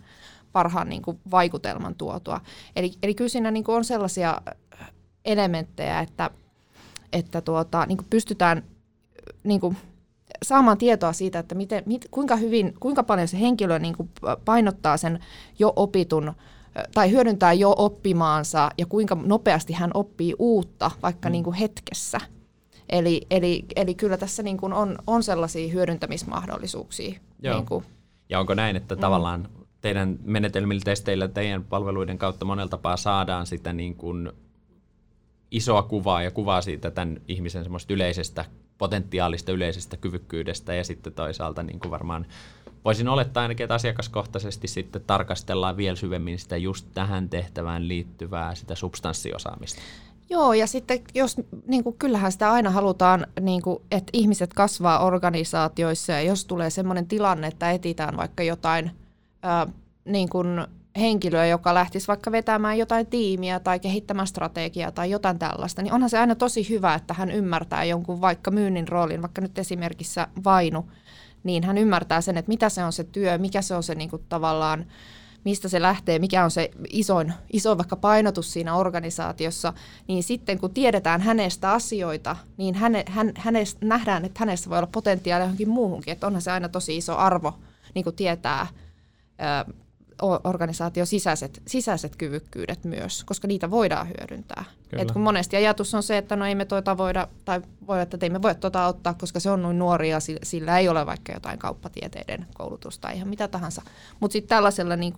parhaan 0.53 0.89
niinku 0.89 1.19
vaikutelman 1.31 1.95
tuotua. 1.95 2.41
Eli, 2.75 2.91
eli 3.03 3.13
kyllä 3.13 3.29
siinä 3.29 3.51
niinku 3.51 3.71
on 3.71 3.85
sellaisia 3.85 4.41
elementtejä, 5.25 5.99
että, 5.99 6.29
että 7.13 7.41
tuota, 7.41 7.85
niinku 7.85 8.03
pystytään 8.09 8.63
niinku 9.43 9.75
saamaan 10.43 10.77
tietoa 10.77 11.13
siitä, 11.13 11.39
että 11.39 11.55
miten, 11.55 11.83
mit, 11.85 12.07
kuinka, 12.11 12.35
hyvin, 12.35 12.73
kuinka 12.79 13.03
paljon 13.03 13.27
se 13.27 13.39
henkilö 13.39 13.79
niin 13.79 13.97
kuin 13.97 14.09
painottaa 14.45 14.97
sen 14.97 15.19
jo 15.59 15.73
opitun 15.75 16.33
tai 16.93 17.11
hyödyntää 17.11 17.53
jo 17.53 17.75
oppimaansa 17.77 18.69
ja 18.77 18.85
kuinka 18.85 19.17
nopeasti 19.23 19.73
hän 19.73 19.91
oppii 19.93 20.35
uutta 20.39 20.91
vaikka 21.01 21.29
mm. 21.29 21.31
niin 21.31 21.43
kuin 21.43 21.53
hetkessä. 21.53 22.19
Eli, 22.89 23.21
eli, 23.29 23.65
eli 23.75 23.95
kyllä 23.95 24.17
tässä 24.17 24.43
niin 24.43 24.57
kuin 24.57 24.73
on, 24.73 24.97
on 25.07 25.23
sellaisia 25.23 25.73
hyödyntämismahdollisuuksia. 25.73 27.19
Joo. 27.41 27.55
Niin 27.55 27.65
kuin. 27.65 27.85
Ja 28.29 28.39
onko 28.39 28.53
näin, 28.53 28.75
että 28.75 28.95
mm. 28.95 29.01
tavallaan 29.01 29.49
teidän 29.83 30.19
menetelmillä, 30.23 30.81
testeillä, 30.85 31.27
teidän 31.27 31.63
palveluiden 31.63 32.17
kautta 32.17 32.45
monella 32.45 32.69
tapaa 32.69 32.97
saadaan 32.97 33.47
sitä 33.47 33.73
niin 33.73 33.95
kuin 33.95 34.31
isoa 35.51 35.83
kuvaa 35.83 36.23
ja 36.23 36.31
kuvaa 36.31 36.61
siitä 36.61 36.91
tämän 36.91 37.21
ihmisen 37.27 37.63
semmoista 37.63 37.93
yleisestä 37.93 38.45
potentiaalista 38.77 39.51
yleisestä 39.51 39.97
kyvykkyydestä 39.97 40.73
ja 40.73 40.83
sitten 40.83 41.13
toisaalta 41.13 41.63
niin 41.63 41.79
kuin 41.79 41.91
varmaan 41.91 42.25
voisin 42.85 43.07
olettaa 43.07 43.41
ainakin, 43.41 43.63
että 43.63 43.75
asiakaskohtaisesti 43.75 44.67
sitten 44.67 45.03
tarkastellaan 45.07 45.77
vielä 45.77 45.95
syvemmin 45.95 46.39
sitä 46.39 46.57
just 46.57 46.87
tähän 46.93 47.29
tehtävään 47.29 47.87
liittyvää 47.87 48.55
sitä 48.55 48.75
substanssiosaamista. 48.75 49.81
Joo, 50.29 50.53
ja 50.53 50.67
sitten 50.67 50.99
jos, 51.15 51.41
niin 51.67 51.83
kuin, 51.83 51.95
kyllähän 51.99 52.31
sitä 52.31 52.51
aina 52.51 52.69
halutaan, 52.69 53.27
niin 53.41 53.61
kuin, 53.61 53.81
että 53.91 54.09
ihmiset 54.13 54.53
kasvaa 54.53 55.05
organisaatioissa, 55.05 56.11
ja 56.11 56.21
jos 56.21 56.45
tulee 56.45 56.69
sellainen 56.69 57.07
tilanne, 57.07 57.47
että 57.47 57.71
etitään 57.71 58.17
vaikka 58.17 58.43
jotain 58.43 58.91
niin 60.05 60.29
kuin 60.29 60.47
henkilöä, 60.99 61.45
joka 61.45 61.73
lähtisi 61.73 62.07
vaikka 62.07 62.31
vetämään 62.31 62.77
jotain 62.77 63.07
tiimiä 63.07 63.59
tai 63.59 63.79
kehittämään 63.79 64.27
strategiaa 64.27 64.91
tai 64.91 65.11
jotain 65.11 65.39
tällaista, 65.39 65.81
niin 65.81 65.93
onhan 65.93 66.09
se 66.09 66.19
aina 66.19 66.35
tosi 66.35 66.69
hyvä, 66.69 66.93
että 66.93 67.13
hän 67.13 67.31
ymmärtää 67.31 67.83
jonkun 67.83 68.21
vaikka 68.21 68.51
myynnin 68.51 68.87
roolin, 68.87 69.21
vaikka 69.21 69.41
nyt 69.41 69.59
esimerkiksi 69.59 70.19
Vainu, 70.43 70.85
niin 71.43 71.63
hän 71.63 71.77
ymmärtää 71.77 72.21
sen, 72.21 72.37
että 72.37 72.49
mitä 72.49 72.69
se 72.69 72.83
on 72.83 72.93
se 72.93 73.03
työ, 73.03 73.37
mikä 73.37 73.61
se 73.61 73.75
on 73.75 73.83
se 73.83 73.95
niin 73.95 74.09
kuin 74.09 74.21
tavallaan, 74.29 74.85
mistä 75.45 75.69
se 75.69 75.81
lähtee, 75.81 76.19
mikä 76.19 76.43
on 76.43 76.51
se 76.51 76.71
isoin, 76.89 77.33
iso 77.53 77.77
vaikka 77.77 77.95
painotus 77.95 78.53
siinä 78.53 78.75
organisaatiossa, 78.75 79.73
niin 80.07 80.23
sitten 80.23 80.59
kun 80.59 80.73
tiedetään 80.73 81.21
hänestä 81.21 81.71
asioita, 81.71 82.35
niin 82.57 82.75
häne, 82.75 83.03
hän, 83.07 83.31
hänestä, 83.37 83.85
nähdään, 83.85 84.25
että 84.25 84.39
hänestä 84.39 84.69
voi 84.69 84.77
olla 84.77 84.89
potentiaalia 84.91 85.45
johonkin 85.45 85.69
muuhunkin, 85.69 86.11
että 86.11 86.27
onhan 86.27 86.41
se 86.41 86.51
aina 86.51 86.69
tosi 86.69 86.97
iso 86.97 87.17
arvo 87.17 87.59
niin 87.95 88.03
kuin 88.03 88.15
tietää 88.15 88.67
organisaation 90.43 91.07
sisäiset, 91.07 91.61
sisäiset 91.67 92.15
kyvykkyydet 92.15 92.83
myös, 92.83 93.23
koska 93.23 93.47
niitä 93.47 93.71
voidaan 93.71 94.07
hyödyntää. 94.07 94.65
Et 94.97 95.11
kun 95.11 95.21
monesti 95.21 95.55
ajatus 95.55 95.93
on 95.93 96.03
se, 96.03 96.17
että 96.17 96.35
no 96.35 96.45
ei 96.45 96.55
me 96.55 96.65
tuota 96.65 96.97
voida, 96.97 97.27
tai 97.45 97.61
voi, 97.87 98.01
että 98.01 98.17
ei 98.21 98.29
me 98.29 98.41
voi 98.41 98.55
tuota 98.55 98.87
ottaa, 98.87 99.13
koska 99.13 99.39
se 99.39 99.49
on 99.49 99.61
noin 99.61 99.79
nuori 99.79 100.09
ja 100.09 100.19
sillä, 100.19 100.39
sillä 100.43 100.79
ei 100.79 100.89
ole 100.89 101.05
vaikka 101.05 101.33
jotain 101.33 101.59
kauppatieteiden 101.59 102.47
koulutusta 102.53 103.01
tai 103.01 103.15
ihan 103.15 103.27
mitä 103.27 103.47
tahansa. 103.47 103.81
Mutta 104.19 104.33
sitten 104.33 104.49
tällaisella, 104.49 104.95
niin 104.95 105.13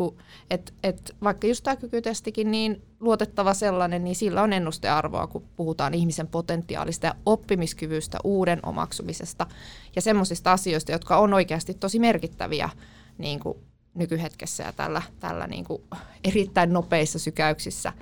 että 0.49 0.71
et 0.83 1.15
vaikka 1.23 1.47
just 1.47 1.63
tämä 1.63 1.75
kykytestikin, 1.75 2.51
niin 2.51 2.81
luotettava 2.99 3.53
sellainen, 3.53 4.03
niin 4.03 4.15
sillä 4.15 4.41
on 4.41 4.53
ennustearvoa, 4.53 5.27
kun 5.27 5.43
puhutaan 5.55 5.93
ihmisen 5.93 6.27
potentiaalista 6.27 7.05
ja 7.05 7.15
oppimiskyvystä, 7.25 8.17
uuden 8.23 8.59
omaksumisesta 8.63 9.47
ja 9.95 10.01
semmoisista 10.01 10.51
asioista, 10.51 10.91
jotka 10.91 11.17
on 11.17 11.33
oikeasti 11.33 11.73
tosi 11.73 11.99
merkittäviä 11.99 12.69
niin 13.17 13.39
kuin 13.39 13.57
nykyhetkessä 13.95 14.63
ja 14.63 14.71
tällä, 14.71 15.01
tällä 15.19 15.47
niin 15.47 15.65
kuin 15.65 15.81
erittäin 16.23 16.73
nopeissa 16.73 17.19
sykäyksissä 17.19 17.93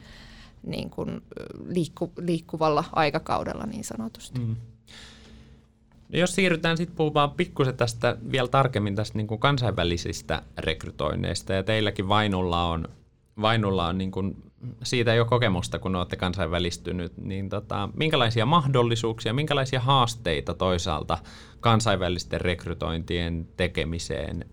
niin 0.64 0.90
kuin 0.90 1.22
liikku, 1.66 2.12
liikkuvalla 2.18 2.84
aikakaudella 2.94 3.66
niin 3.66 3.84
sanotusti. 3.84 4.40
Mm. 4.40 4.56
No 6.14 6.20
jos 6.20 6.36
siirrytään 6.36 6.78
sitten 6.78 6.96
puhumaan 6.96 7.32
pikkusen 7.32 7.78
tästä 7.78 8.18
vielä 8.32 8.48
tarkemmin 8.48 8.96
tästä 8.96 9.18
niin 9.18 9.28
kuin 9.28 9.40
kansainvälisistä 9.40 10.42
rekrytoinneista, 10.58 11.54
ja 11.54 11.64
teilläkin 11.64 12.08
Vainulla 12.08 12.66
on, 12.66 12.88
Vainulla 13.42 13.88
on 13.88 13.98
niin 13.98 14.12
kuin 14.12 14.44
siitä 14.84 15.14
jo 15.14 15.26
kokemusta, 15.26 15.80
kun 15.80 15.96
olette 15.96 16.16
kansainvälistynyt, 16.16 17.18
niin 17.18 17.50
tota, 17.50 17.90
minkälaisia 17.94 18.46
mahdollisuuksia, 18.46 19.34
minkälaisia 19.34 19.80
haasteita 19.80 20.54
toisaalta 20.54 21.18
kansainvälisten 21.60 22.42
rekrytointien 22.42 23.48
tekemiseen 23.58 24.46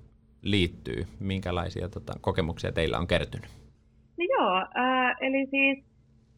liittyy? 0.43 1.07
Minkälaisia 1.21 1.89
tota, 1.89 2.13
kokemuksia 2.21 2.73
teillä 2.73 2.99
on 2.99 3.07
kertynyt? 3.07 3.51
No 4.19 4.25
joo, 4.39 4.57
äh, 4.57 5.17
eli 5.21 5.47
siis 5.51 5.85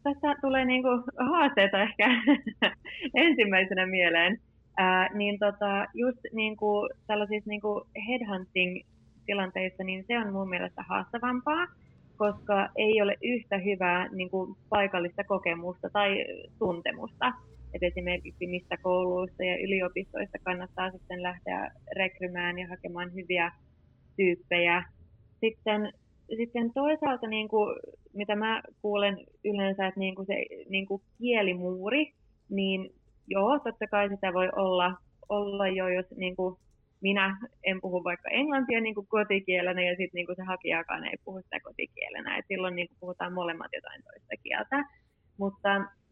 tässä 0.03 0.35
tulee 0.41 0.65
niinku 0.65 0.89
haasteita 1.19 1.81
ehkä 1.81 2.09
ensimmäisenä 3.25 3.85
mieleen. 3.85 4.39
Äh, 4.81 5.09
niin 5.13 5.39
tota, 5.39 5.85
just 5.93 6.19
niinku 6.33 6.89
tällaisissa 7.07 7.49
niinku 7.49 7.87
headhunting-tilanteissa, 8.07 9.83
niin 9.83 10.05
se 10.07 10.19
on 10.19 10.33
mun 10.33 10.49
mielestä 10.49 10.83
haastavampaa, 10.89 11.67
koska 12.17 12.69
ei 12.75 13.01
ole 13.01 13.17
yhtä 13.23 13.57
hyvää 13.57 14.07
niinku 14.11 14.57
paikallista 14.69 15.23
kokemusta 15.23 15.89
tai 15.89 16.25
tuntemusta. 16.59 17.33
Et 17.73 17.83
esimerkiksi 17.83 18.47
mistä 18.47 18.77
kouluista 18.77 19.43
ja 19.43 19.57
yliopistoista 19.57 20.37
kannattaa 20.43 20.91
sitten 20.91 21.23
lähteä 21.23 21.71
rekrymään 21.95 22.59
ja 22.59 22.67
hakemaan 22.67 23.13
hyviä 23.13 23.51
tyyppejä. 24.15 24.83
Sitten, 25.39 25.93
sitten 26.37 26.73
toisaalta, 26.73 27.27
niin 27.27 27.47
kuin, 27.47 27.75
mitä 28.13 28.35
mä 28.35 28.61
kuulen 28.81 29.17
yleensä, 29.45 29.87
että 29.87 29.99
niin 29.99 30.15
kuin 30.15 30.25
se 30.25 30.45
niin 30.69 30.85
kuin 30.85 31.01
kielimuuri, 31.17 32.13
niin 32.49 32.89
joo, 33.27 33.59
totta 33.59 33.87
kai 33.87 34.09
sitä 34.09 34.33
voi 34.33 34.49
olla, 34.55 34.97
olla 35.29 35.67
jo, 35.67 35.87
jos 35.87 36.05
niin 36.15 36.35
kuin 36.35 36.55
minä 37.01 37.37
en 37.63 37.81
puhu 37.81 38.03
vaikka 38.03 38.29
englantia 38.29 38.81
niin 38.81 38.95
kuin 38.95 39.07
kotikielenä 39.07 39.81
ja 39.81 39.91
sitten 39.91 40.17
niin 40.17 40.25
kuin 40.25 40.35
se 40.35 40.43
hakijakaan 40.43 41.05
ei 41.05 41.17
puhu 41.25 41.41
sitä 41.41 41.59
kotikielenä. 41.63 42.37
Et 42.37 42.45
silloin 42.47 42.75
niin 42.75 42.87
kuin 42.87 42.97
puhutaan 42.99 43.33
molemmat 43.33 43.71
jotain 43.73 44.03
toista 44.03 44.35
kieltä. 44.43 44.83
Mutta 45.37 45.69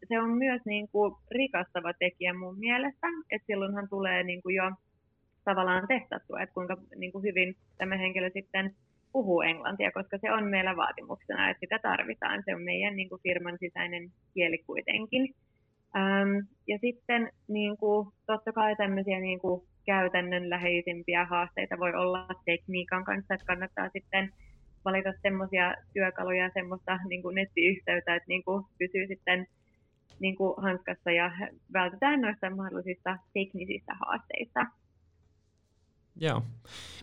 se 0.08 0.20
on 0.20 0.30
myös 0.30 0.62
niin 0.66 0.88
kuin 0.92 1.14
rikastava 1.30 1.92
tekijä 1.98 2.34
mun 2.34 2.58
mielestä, 2.58 3.06
että 3.30 3.46
silloinhan 3.46 3.88
tulee 3.88 4.22
niin 4.22 4.42
kuin 4.42 4.54
jo 4.54 4.70
tavallaan 5.44 5.88
testattua, 5.88 6.40
että 6.40 6.54
kuinka 6.54 6.76
niin 6.96 7.12
kuin 7.12 7.22
hyvin 7.22 7.56
tämä 7.78 7.96
henkilö 7.96 8.30
sitten 8.30 8.74
puhuu 9.12 9.40
englantia, 9.42 9.92
koska 9.92 10.18
se 10.18 10.32
on 10.32 10.44
meillä 10.44 10.76
vaatimuksena, 10.76 11.50
että 11.50 11.60
sitä 11.60 11.78
tarvitaan. 11.78 12.42
Se 12.44 12.54
on 12.54 12.62
meidän 12.62 12.96
niin 12.96 13.08
kuin 13.08 13.20
firman 13.22 13.58
sisäinen 13.60 14.10
kieli 14.34 14.58
kuitenkin. 14.58 15.34
Ähm, 15.96 16.46
ja 16.66 16.78
sitten 16.78 17.32
niin 17.48 17.76
kuin, 17.76 18.08
totta 18.26 18.52
kai 18.52 18.76
tämmöisiä 18.76 19.20
niin 19.20 19.40
kuin, 19.40 19.62
käytännönläheisimpiä 19.86 21.24
haasteita 21.24 21.78
voi 21.78 21.94
olla 21.94 22.28
tekniikan 22.44 23.04
kanssa, 23.04 23.34
että 23.34 23.46
kannattaa 23.46 23.88
sitten 23.88 24.30
valita 24.84 25.12
semmoisia 25.22 25.74
työkaluja, 25.92 26.50
semmoista 26.54 26.98
niin 27.08 27.22
kuin 27.22 27.34
nettiyhteyttä, 27.34 28.14
että 28.14 28.28
niin 28.28 28.44
kuin, 28.44 28.64
pysyy 28.78 29.06
sitten 29.06 29.46
niin 30.20 30.36
kuin, 30.36 30.54
hanskassa 30.62 31.10
ja 31.10 31.32
vältetään 31.72 32.20
noista 32.20 32.50
mahdollisista 32.50 33.18
teknisistä 33.34 33.94
haasteista. 34.00 34.66
Joo. 36.16 36.42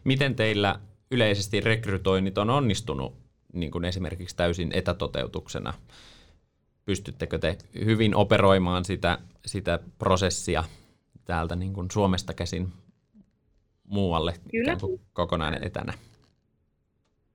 Miten 0.04 0.36
teillä 0.36 0.80
yleisesti 1.12 1.62
rekrytoinnit 1.62 2.38
on 2.38 2.50
onnistunut 2.50 3.16
niin 3.54 3.72
kuin 3.72 3.86
esimerkiksi 3.86 4.36
täysin 4.36 4.72
etätoteutuksena? 4.74 5.74
Pystyttekö 6.86 7.40
te 7.40 7.58
hyvin 7.86 8.16
operoimaan 8.16 8.86
sitä, 8.86 9.18
sitä 9.46 9.80
prosessia 9.98 10.64
täältä 11.26 11.56
niin 11.56 11.74
kuin 11.74 11.92
Suomesta 11.92 12.34
käsin 12.34 12.68
muualle 13.88 14.34
kyllä. 14.52 14.76
Kuin 14.82 15.02
kokonaan 15.14 15.64
etänä? 15.64 15.94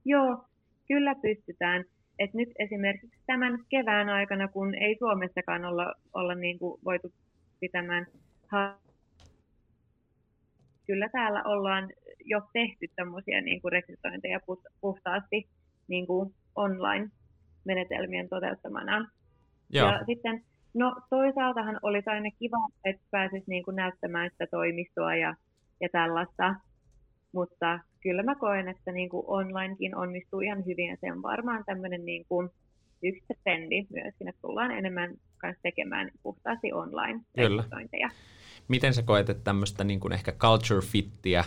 Joo, 0.05 0.45
kyllä 0.89 1.15
pystytään. 1.15 1.85
Et 2.19 2.35
nyt 2.35 2.49
esimerkiksi 2.59 3.21
tämän 3.27 3.65
kevään 3.69 4.09
aikana, 4.09 4.49
kun 4.49 4.75
ei 4.75 4.97
Suomessakaan 4.99 5.65
olla, 5.65 5.95
olla 6.13 6.35
niin 6.35 6.59
kuin 6.59 6.81
voitu 6.85 7.13
pitämään 7.61 8.07
kyllä 10.87 11.09
täällä 11.09 11.43
ollaan 11.43 11.91
jo 12.25 12.41
tehty 12.53 12.87
tämmöisiä 12.97 13.41
niin 13.41 13.63
kuin 13.63 13.73
rekrytointeja 13.73 14.41
puhtaasti 14.81 15.49
niin 15.89 16.07
kuin 16.07 16.35
online-menetelmien 16.57 18.29
toteuttamana. 18.29 19.11
Joo. 19.71 19.89
Ja 19.89 20.05
sitten, 20.07 20.45
no 20.75 20.97
toisaaltahan 21.11 21.79
olisi 21.83 22.11
aina 22.11 22.31
kiva, 22.39 22.69
että 22.85 23.03
pääsisi 23.11 23.45
niin 23.47 23.65
kuin 23.65 23.77
näyttämään 23.77 24.31
sitä 24.31 24.47
toimistoa 24.51 25.17
ja, 25.17 25.35
ja 25.81 25.89
tällaista, 25.93 26.55
mutta 27.33 27.81
kyllä 28.01 28.23
mä 28.23 28.35
koen, 28.35 28.69
että 28.69 28.93
niin 28.93 29.09
kuin 29.09 29.25
onlinekin 29.27 29.97
onnistuu 29.97 30.41
ihan 30.41 30.67
hyvin 30.67 30.91
ja 30.91 30.97
se 31.01 31.13
on 31.13 31.23
varmaan 31.23 31.65
tämmöinen 31.65 32.05
niin 32.05 32.25
kuin 32.29 32.49
yksi 33.03 33.25
trendi 33.45 33.87
myöskin, 33.91 34.29
että 34.29 34.41
tullaan 34.41 34.71
enemmän 34.71 35.15
kanssa 35.37 35.63
tekemään 35.63 36.11
puhtaasti 36.23 36.73
online-rekrytointeja. 36.73 38.09
Kyllä. 38.09 38.21
Miten 38.69 38.95
sä 38.95 39.03
koet, 39.03 39.31
että 39.31 39.45
tämmöistä 39.45 39.85
niin 39.85 40.01
kuin 40.01 40.13
ehkä 40.13 40.33
culture 40.33 40.81
fittiä, 40.81 41.45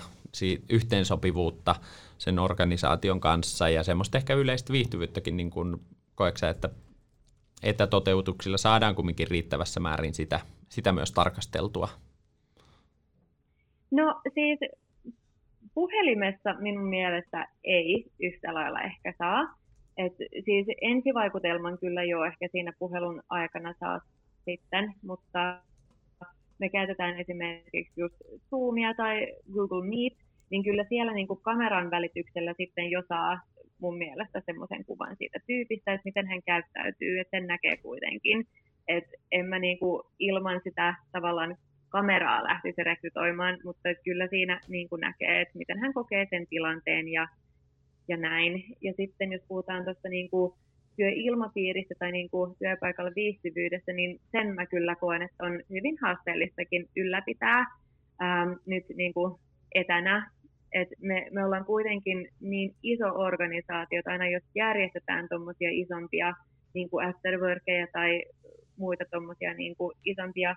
yhteensopivuutta 0.70 1.76
sen 2.18 2.40
organisaation 2.40 3.20
kanssa 3.20 3.70
ja 3.70 3.84
semmoista 3.84 4.18
ehkä 4.18 4.34
yleistä 4.34 4.74
viihtyvyyttäkin, 4.74 5.38
niin 5.38 5.50
kuin, 5.50 5.82
koetko 6.16 6.46
että 6.46 6.70
etätoteutuksilla 7.64 8.58
saadaan 8.58 8.96
kumminkin 8.96 9.28
riittävässä 9.28 9.80
määrin 9.80 10.14
sitä, 10.14 10.40
sitä 10.70 10.92
myös 10.92 11.12
tarkasteltua? 11.12 11.90
No 13.92 14.22
siis 14.34 14.60
puhelimessa 15.74 16.54
minun 16.60 16.86
mielestä 16.86 17.48
ei 17.64 18.06
yhtä 18.20 18.54
lailla 18.54 18.82
ehkä 18.82 19.14
saa. 19.18 19.58
Et 19.98 20.14
siis 20.46 20.68
ensivaikutelman 20.82 21.78
kyllä 21.78 22.04
jo 22.04 22.24
ehkä 22.24 22.48
siinä 22.52 22.74
puhelun 22.80 23.24
aikana 23.30 23.74
saa 23.80 24.02
sitten, 24.46 24.94
mutta 25.02 25.60
me 26.60 26.70
käytetään 26.70 27.20
esimerkiksi 27.20 27.94
just 27.98 28.16
Zoomia 28.50 28.94
tai 28.94 29.28
Google 29.54 29.88
Meet, 29.88 30.14
niin 30.50 30.64
kyllä 30.64 30.86
siellä 30.90 31.14
niin 31.14 31.28
kuin 31.28 31.42
kameran 31.42 31.92
välityksellä 31.92 32.54
sitten 32.58 32.92
jo 32.92 33.04
saa 33.10 33.40
mun 33.82 33.98
mielestä 33.98 34.42
semmoisen 34.46 34.86
kuvan 34.86 35.16
siitä 35.18 35.40
tyypistä, 35.48 35.94
että 35.94 36.06
miten 36.06 36.28
hän 36.28 36.44
käyttäytyy, 36.44 37.20
että 37.20 37.38
sen 37.38 37.48
näkee 37.48 37.78
kuitenkin. 37.78 38.48
että 38.88 39.12
en 39.32 39.46
mä 39.46 39.60
niinku 39.60 40.04
ilman 40.20 40.62
sitä 40.64 40.96
tavallaan 41.12 41.58
kameraa 41.90 42.44
lähtisi 42.44 42.84
rekrytoimaan, 42.84 43.58
mutta 43.64 43.90
kyllä 44.04 44.28
siinä 44.28 44.62
niin 44.68 44.90
kuin 44.90 45.00
näkee, 45.00 45.42
että 45.42 45.58
miten 45.58 45.80
hän 45.80 45.94
kokee 45.94 46.28
sen 46.30 46.48
tilanteen 46.48 47.08
ja, 47.08 47.28
ja 48.08 48.18
näin. 48.18 48.64
Ja 48.82 48.94
sitten 48.98 49.32
jos 49.32 49.42
puhutaan 49.48 49.84
tuosta 49.84 50.10
niin 50.10 50.30
kuin 50.30 50.54
työilmapiiristä 50.98 51.96
tai 52.00 52.12
niin 52.12 52.30
kuin 52.30 52.56
työpaikalla 52.60 53.12
viihtyvyydestä, 53.16 53.94
niin 53.94 54.20
sen 54.32 54.56
mä 54.56 54.66
kyllä 54.66 54.96
koen, 54.96 55.22
että 55.22 55.44
on 55.46 55.54
hyvin 55.70 55.98
haasteellistakin 56.02 56.90
ylläpitää 56.98 57.60
ähm, 58.22 58.52
nyt 58.66 58.86
niin 58.96 59.14
kuin 59.14 59.40
etänä. 59.76 60.32
Et 60.74 60.90
me, 61.02 61.28
me 61.32 61.46
ollaan 61.46 61.66
kuitenkin 61.66 62.28
niin 62.42 62.76
iso 62.84 63.08
organisaatio, 63.08 64.00
että 64.00 64.12
aina 64.12 64.30
jos 64.30 64.44
järjestetään 64.56 65.30
tuommoisia 65.30 65.70
isompia 65.72 66.34
niin 66.74 66.90
kuin 66.90 67.08
afterworkeja 67.08 67.88
tai 67.94 68.24
muita 68.78 69.04
tuommoisia 69.12 69.54
niin 69.54 69.76
isompia 70.06 70.56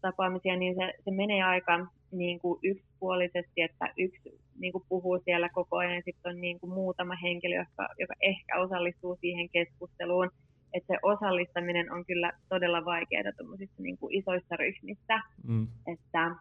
tapaamisia, 0.00 0.56
niin 0.56 0.74
se, 0.74 0.92
se 1.04 1.10
menee 1.10 1.42
aika 1.42 1.86
niin 2.12 2.38
kuin 2.38 2.60
yksipuolisesti, 2.62 3.62
että 3.62 3.92
yksi 3.98 4.40
niin 4.58 4.72
kuin 4.72 4.84
puhuu 4.88 5.20
siellä 5.24 5.48
koko 5.48 5.76
ajan, 5.76 5.94
ja 5.94 6.02
sitten 6.04 6.34
on 6.34 6.40
niin 6.40 6.60
kuin 6.60 6.72
muutama 6.72 7.14
henkilö, 7.22 7.56
joka, 7.56 7.88
joka 7.98 8.14
ehkä 8.20 8.60
osallistuu 8.60 9.18
siihen 9.20 9.48
keskusteluun. 9.50 10.30
Että 10.72 10.94
se 10.94 10.98
osallistaminen 11.02 11.92
on 11.92 12.04
kyllä 12.04 12.32
todella 12.48 12.84
vaikeaa 12.84 13.32
tuollaisissa 13.38 13.82
niin 13.82 13.98
kuin 13.98 14.14
isoissa 14.14 14.56
ryhmissä. 14.56 15.22
Mm. 15.44 15.68
Että, 15.86 16.36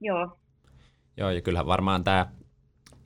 joo. 0.00 0.38
Joo, 1.16 1.30
ja 1.30 1.40
kyllähän 1.40 1.66
varmaan 1.66 2.04
tämä 2.04 2.26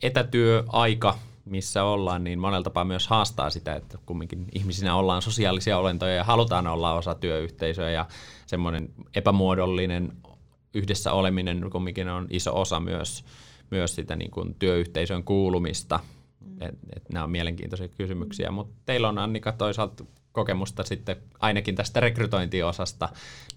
etätyöaika 0.02 1.14
missä 1.44 1.84
ollaan, 1.84 2.24
niin 2.24 2.38
monella 2.38 2.62
tapaa 2.62 2.84
myös 2.84 3.08
haastaa 3.08 3.50
sitä, 3.50 3.74
että 3.74 3.98
kumminkin 4.06 4.46
ihmisinä 4.52 4.96
ollaan 4.96 5.22
sosiaalisia 5.22 5.78
olentoja 5.78 6.14
ja 6.14 6.24
halutaan 6.24 6.66
olla 6.66 6.94
osa 6.94 7.14
työyhteisöä 7.14 7.90
ja 7.90 8.06
semmoinen 8.46 8.88
epämuodollinen 9.16 10.12
yhdessä 10.74 11.12
oleminen 11.12 11.70
kumminkin 11.70 12.08
on 12.08 12.26
iso 12.30 12.60
osa 12.60 12.80
myös, 12.80 13.24
myös 13.70 13.94
sitä 13.94 14.16
niin 14.16 14.30
kuin 14.30 14.54
työyhteisön 14.58 15.24
kuulumista. 15.24 16.00
Mm. 16.40 16.62
Et, 16.62 16.74
et 16.96 17.02
nämä 17.12 17.24
on 17.24 17.30
mielenkiintoisia 17.30 17.88
kysymyksiä, 17.88 18.50
mutta 18.50 18.74
teillä 18.86 19.08
on 19.08 19.18
Annika 19.18 19.52
toisaalta 19.52 20.04
kokemusta 20.32 20.82
sitten 20.84 21.16
ainakin 21.40 21.74
tästä 21.74 22.00
rekrytointiosasta 22.00 23.08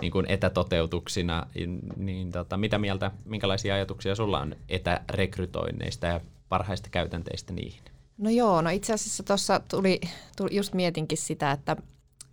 niin 0.02 0.12
kuin 0.12 0.26
etätoteutuksina, 0.30 1.48
niin 1.96 2.32
tota, 2.32 2.58
mitä 2.58 2.78
mieltä, 2.78 3.12
minkälaisia 3.26 3.74
ajatuksia 3.76 4.16
sulla 4.16 4.40
on 4.40 4.56
etärekrytoinneista 4.70 6.08
ja 6.08 6.22
parhaista 6.50 6.90
käytänteistä 6.90 7.54
niihin? 7.54 7.84
No 8.18 8.30
joo, 8.30 8.62
no 8.62 8.70
itse 8.70 8.94
asiassa 8.94 9.24
tuossa 9.24 9.62
tuli, 9.70 10.02
tuli, 10.38 10.56
just 10.56 10.74
mietinkin 10.74 11.18
sitä, 11.18 11.52
että, 11.52 11.76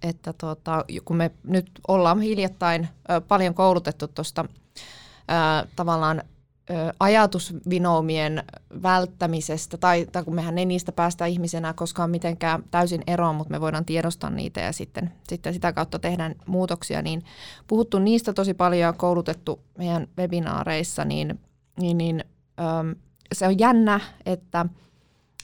että 0.05 0.33
tuota, 0.33 0.85
kun 1.05 1.17
me 1.17 1.31
nyt 1.45 1.71
ollaan 1.89 2.21
hiljattain 2.21 2.89
ö, 3.11 3.21
paljon 3.21 3.55
koulutettu 3.55 4.09
tuosta 4.09 4.45
tavallaan 5.77 6.23
ö, 6.71 6.75
ajatusvinoumien 7.01 8.45
välttämisestä, 8.83 9.77
tai, 9.77 10.07
tai 10.13 10.25
kun 10.25 10.35
mehän 10.35 10.59
ei 10.59 10.67
niistä 10.67 10.93
päästä 10.93 11.27
ihmisenä 11.27 11.73
koskaan 11.73 12.11
mitenkään 12.11 12.65
täysin 12.71 13.03
eroon, 13.07 13.35
mutta 13.35 13.51
me 13.51 13.61
voidaan 13.61 13.85
tiedostaa 13.85 14.31
niitä 14.31 14.61
ja 14.61 14.73
sitten, 14.73 15.13
sitten 15.29 15.55
sitä 15.55 15.73
kautta 15.73 15.99
tehdään 15.99 16.35
muutoksia, 16.47 17.03
niin 17.03 17.25
puhuttu 17.67 17.99
niistä 17.99 18.33
tosi 18.33 18.55
paljon 18.55 18.81
ja 18.81 18.93
koulutettu 18.93 19.61
meidän 19.79 20.09
webinaareissa, 20.19 21.05
niin, 21.05 21.41
niin, 21.81 21.99
niin 21.99 22.25
ö, 22.61 22.97
se 23.33 23.47
on 23.47 23.59
jännä, 23.59 24.01
että, 24.27 24.67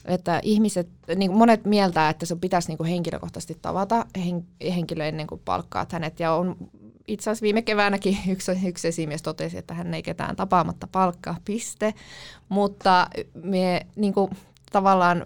että 0.05 0.39
ihmiset, 0.43 0.89
niin 1.15 1.31
monet 1.33 1.65
mieltää, 1.65 2.09
että 2.09 2.25
se 2.25 2.35
pitäisi 2.35 2.75
niin 2.75 2.87
henkilökohtaisesti 2.87 3.57
tavata 3.61 4.05
henkilö 4.75 5.05
ennen 5.05 5.27
kuin 5.27 5.41
palkkaat 5.45 5.91
hänet. 5.91 6.19
Ja 6.19 6.33
on 6.33 6.55
itse 7.07 7.29
asiassa 7.29 7.43
viime 7.43 7.61
keväänäkin 7.61 8.17
yksi, 8.33 8.51
yksi 8.67 8.87
esimies 8.87 9.21
totesi, 9.21 9.57
että 9.57 9.73
hän 9.73 9.93
ei 9.93 10.03
ketään 10.03 10.35
tapaamatta 10.35 10.87
palkkaa, 10.91 11.37
piste. 11.45 11.93
Mutta 12.49 13.07
me 13.43 13.85
niin 13.95 14.13
kuin, 14.13 14.31
tavallaan 14.71 15.25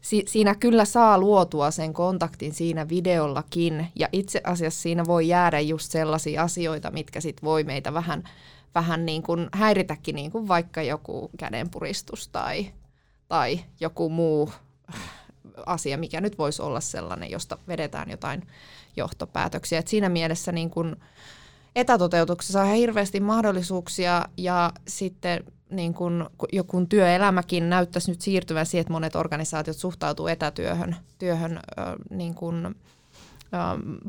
si, 0.00 0.24
siinä 0.26 0.54
kyllä 0.54 0.84
saa 0.84 1.18
luotua 1.18 1.70
sen 1.70 1.92
kontaktin 1.92 2.54
siinä 2.54 2.88
videollakin. 2.88 3.86
Ja 3.94 4.08
itse 4.12 4.40
asiassa 4.44 4.82
siinä 4.82 5.04
voi 5.06 5.28
jäädä 5.28 5.60
just 5.60 5.90
sellaisia 5.92 6.42
asioita, 6.42 6.90
mitkä 6.90 7.20
sit 7.20 7.42
voi 7.42 7.64
meitä 7.64 7.94
vähän 7.94 8.24
vähän 8.74 9.06
niin 9.06 9.22
kuin 9.22 9.48
häiritäkin 9.52 10.14
niin 10.14 10.30
kuin 10.30 10.48
vaikka 10.48 10.82
joku 10.82 11.30
kädenpuristus 11.38 12.28
tai, 12.28 12.72
tai 13.34 13.60
joku 13.80 14.08
muu 14.08 14.50
asia, 15.66 15.98
mikä 15.98 16.20
nyt 16.20 16.38
voisi 16.38 16.62
olla 16.62 16.80
sellainen, 16.80 17.30
josta 17.30 17.58
vedetään 17.68 18.10
jotain 18.10 18.46
johtopäätöksiä. 18.96 19.78
Et 19.78 19.88
siinä 19.88 20.08
mielessä 20.08 20.52
niin 20.52 20.70
kuin 20.70 20.96
etätoteutuksessa 21.76 22.62
on 22.62 22.68
hirveästi 22.68 23.20
mahdollisuuksia 23.20 24.24
ja 24.36 24.72
sitten 24.88 25.44
niin 25.70 25.94
kun, 25.94 26.30
joku 26.52 26.86
työelämäkin 26.86 27.70
näyttäisi 27.70 28.10
nyt 28.10 28.20
siirtyvän 28.20 28.66
siihen, 28.66 28.80
että 28.80 28.92
monet 28.92 29.16
organisaatiot 29.16 29.76
suhtautuu 29.76 30.26
etätyöhön 30.26 30.96
työhön, 31.18 31.60
niin 32.10 32.34
kun, 32.34 32.74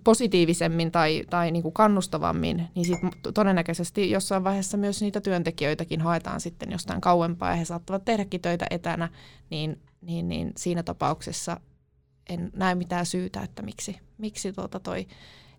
positiivisemmin 0.03 0.91
tai, 0.91 1.23
tai 1.29 1.51
niin 1.51 1.63
kuin 1.63 1.73
kannustavammin, 1.73 2.67
niin 2.75 2.85
sit 2.85 2.99
todennäköisesti 3.33 4.11
jossain 4.11 4.43
vaiheessa 4.43 4.77
myös 4.77 5.01
niitä 5.01 5.21
työntekijöitäkin 5.21 6.01
haetaan 6.01 6.41
sitten 6.41 6.71
jostain 6.71 7.01
kauempaa 7.01 7.49
ja 7.49 7.55
he 7.55 7.65
saattavat 7.65 8.05
tehdäkin 8.05 8.41
töitä 8.41 8.65
etänä, 8.69 9.09
niin, 9.49 9.79
niin, 10.01 10.29
niin 10.29 10.51
siinä 10.57 10.83
tapauksessa 10.83 11.59
en 12.29 12.51
näe 12.53 12.75
mitään 12.75 13.05
syytä, 13.05 13.41
että 13.41 13.61
miksi, 13.61 13.97
miksi 14.17 14.53
tuota 14.53 14.79
toi 14.79 15.07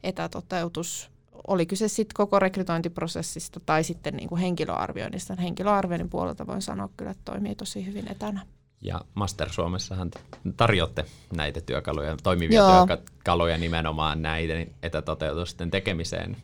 etätoteutus, 0.02 1.10
oli 1.46 1.66
kyse 1.66 1.88
sitten 1.88 2.14
koko 2.14 2.38
rekrytointiprosessista 2.38 3.60
tai 3.60 3.84
sitten 3.84 4.16
niin 4.16 4.28
kuin 4.28 4.40
henkilöarvioinnista. 4.40 5.34
Henkilöarvioinnin 5.34 6.10
puolelta 6.10 6.46
voin 6.46 6.62
sanoa 6.62 6.88
kyllä, 6.96 7.10
että 7.10 7.24
toimii 7.24 7.54
tosi 7.54 7.86
hyvin 7.86 8.12
etänä. 8.12 8.46
Ja 8.80 9.00
Master 9.14 9.52
Suomessahan 9.52 10.10
tarjotte 10.56 11.04
näitä 11.36 11.60
työkaluja, 11.60 12.16
toimivia 12.22 12.60
Joo. 12.60 12.86
työkaluja 12.86 13.58
nimenomaan 13.58 14.22
näiden 14.22 14.70
etätoteutusten 14.82 15.70
tekemiseen. 15.70 16.36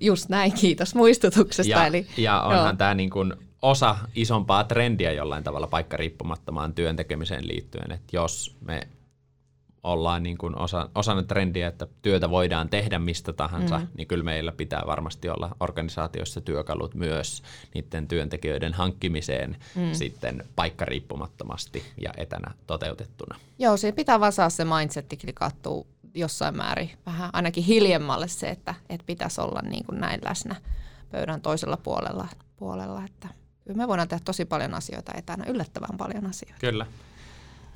Just 0.00 0.28
näin, 0.28 0.52
kiitos 0.52 0.94
muistutuksesta. 0.94 1.70
Ja, 1.70 1.86
eli, 1.86 2.06
ja 2.16 2.40
onhan 2.40 2.76
tämä 2.76 2.94
niin 2.94 3.10
kuin 3.10 3.34
osa 3.62 3.96
isompaa 4.14 4.64
trendiä 4.64 5.12
jollain 5.12 5.44
tavalla 5.44 5.66
paikkariippumattomaan 5.66 6.74
työn 6.74 6.96
tekemiseen 6.96 7.48
liittyen, 7.48 7.92
että 7.92 8.16
jos 8.16 8.56
me 8.60 8.88
ollaan 9.86 10.22
niin 10.22 10.38
kuin 10.38 10.58
osa, 10.58 10.88
osana 10.94 11.22
trendiä, 11.22 11.68
että 11.68 11.86
työtä 12.02 12.30
voidaan 12.30 12.68
tehdä 12.68 12.98
mistä 12.98 13.32
tahansa, 13.32 13.78
mm. 13.78 13.86
niin 13.96 14.08
kyllä 14.08 14.24
meillä 14.24 14.52
pitää 14.52 14.82
varmasti 14.86 15.28
olla 15.28 15.56
organisaatioissa 15.60 16.40
työkalut 16.40 16.94
myös 16.94 17.42
niiden 17.74 18.08
työntekijöiden 18.08 18.74
hankkimiseen 18.74 19.56
mm. 19.74 19.92
sitten 19.92 20.44
paikkariippumattomasti 20.56 21.82
ja 22.00 22.10
etänä 22.16 22.54
toteutettuna. 22.66 23.38
Joo, 23.58 23.76
siinä 23.76 23.94
pitää 23.94 24.20
vaan 24.20 24.32
saada 24.32 24.50
se 24.50 24.64
mindset 24.64 25.06
klikattua 25.20 25.86
jossain 26.14 26.56
määrin 26.56 26.90
vähän 27.06 27.30
ainakin 27.32 27.64
hiljemmalle 27.64 28.28
se, 28.28 28.48
että, 28.48 28.74
että 28.88 29.06
pitäisi 29.06 29.40
olla 29.40 29.60
niin 29.62 29.84
kuin 29.84 30.00
näin 30.00 30.20
läsnä 30.24 30.56
pöydän 31.10 31.40
toisella 31.40 31.76
puolella, 31.76 32.28
puolella 32.56 33.04
että 33.04 33.28
kyllä 33.64 33.76
me 33.76 33.88
voidaan 33.88 34.08
tehdä 34.08 34.22
tosi 34.24 34.44
paljon 34.44 34.74
asioita 34.74 35.12
etänä, 35.16 35.44
yllättävän 35.48 35.96
paljon 35.98 36.26
asioita. 36.26 36.58
Kyllä 36.60 36.86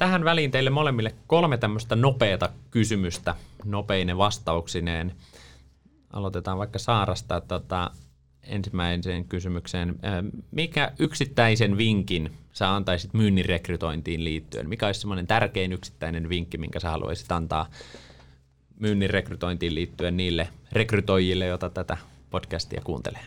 tähän 0.00 0.24
väliin 0.24 0.50
teille 0.50 0.70
molemmille 0.70 1.14
kolme 1.26 1.58
tämmöistä 1.58 1.96
nopeata 1.96 2.48
kysymystä, 2.70 3.34
nopeinen 3.64 4.18
vastauksineen. 4.18 5.12
Aloitetaan 6.12 6.58
vaikka 6.58 6.78
Saarasta 6.78 7.40
tota, 7.40 7.90
ensimmäiseen 8.42 9.24
kysymykseen. 9.24 9.96
Mikä 10.50 10.92
yksittäisen 10.98 11.78
vinkin 11.78 12.32
sä 12.52 12.74
antaisit 12.74 13.14
myynnin 13.14 13.44
rekrytointiin 13.44 14.24
liittyen? 14.24 14.68
Mikä 14.68 14.86
olisi 14.86 15.00
semmoinen 15.00 15.26
tärkein 15.26 15.72
yksittäinen 15.72 16.28
vinkki, 16.28 16.58
minkä 16.58 16.80
sä 16.80 16.90
haluaisit 16.90 17.32
antaa 17.32 17.66
myynnin 18.78 19.10
rekrytointiin 19.10 19.74
liittyen 19.74 20.16
niille 20.16 20.48
rekrytoijille, 20.72 21.46
joita 21.46 21.70
tätä 21.70 21.96
podcastia 22.30 22.80
kuuntelee? 22.84 23.22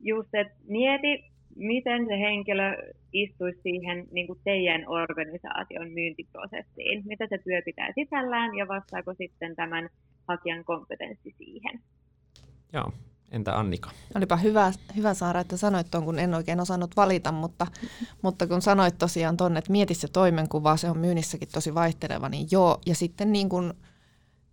Just, 0.00 0.34
että 0.34 0.54
mieti 0.68 1.31
miten 1.56 2.06
se 2.06 2.18
henkilö 2.18 2.92
istuisi 3.12 3.60
siihen 3.62 4.06
niin 4.10 4.26
kuin 4.26 4.38
teidän 4.44 4.88
organisaation 4.88 5.92
myyntiprosessiin, 5.92 7.02
mitä 7.06 7.26
se 7.26 7.38
työ 7.38 7.62
pitää 7.64 7.92
sisällään 7.94 8.54
ja 8.54 8.68
vastaako 8.68 9.14
sitten 9.14 9.56
tämän 9.56 9.88
hakijan 10.28 10.64
kompetenssi 10.64 11.34
siihen. 11.38 11.80
Joo, 12.72 12.92
entä 13.30 13.58
Annika? 13.58 13.90
Olipa 14.14 14.36
hyvä, 14.36 14.72
hyvä 14.96 15.14
Saara, 15.14 15.40
että 15.40 15.56
sanoit 15.56 15.90
tuon, 15.90 16.04
kun 16.04 16.18
en 16.18 16.34
oikein 16.34 16.60
osannut 16.60 16.96
valita, 16.96 17.32
mutta, 17.32 17.66
mutta 18.22 18.46
kun 18.46 18.62
sanoit 18.62 18.98
tosiaan 18.98 19.36
tuonne, 19.36 19.58
että 19.58 19.72
mieti 19.72 19.94
se 19.94 20.08
toimenkuva, 20.08 20.76
se 20.76 20.90
on 20.90 20.98
myynnissäkin 20.98 21.48
tosi 21.52 21.74
vaihteleva, 21.74 22.28
niin 22.28 22.48
joo, 22.50 22.80
ja 22.86 22.94
sitten 22.94 23.32
niin 23.32 23.48
kuin 23.48 23.72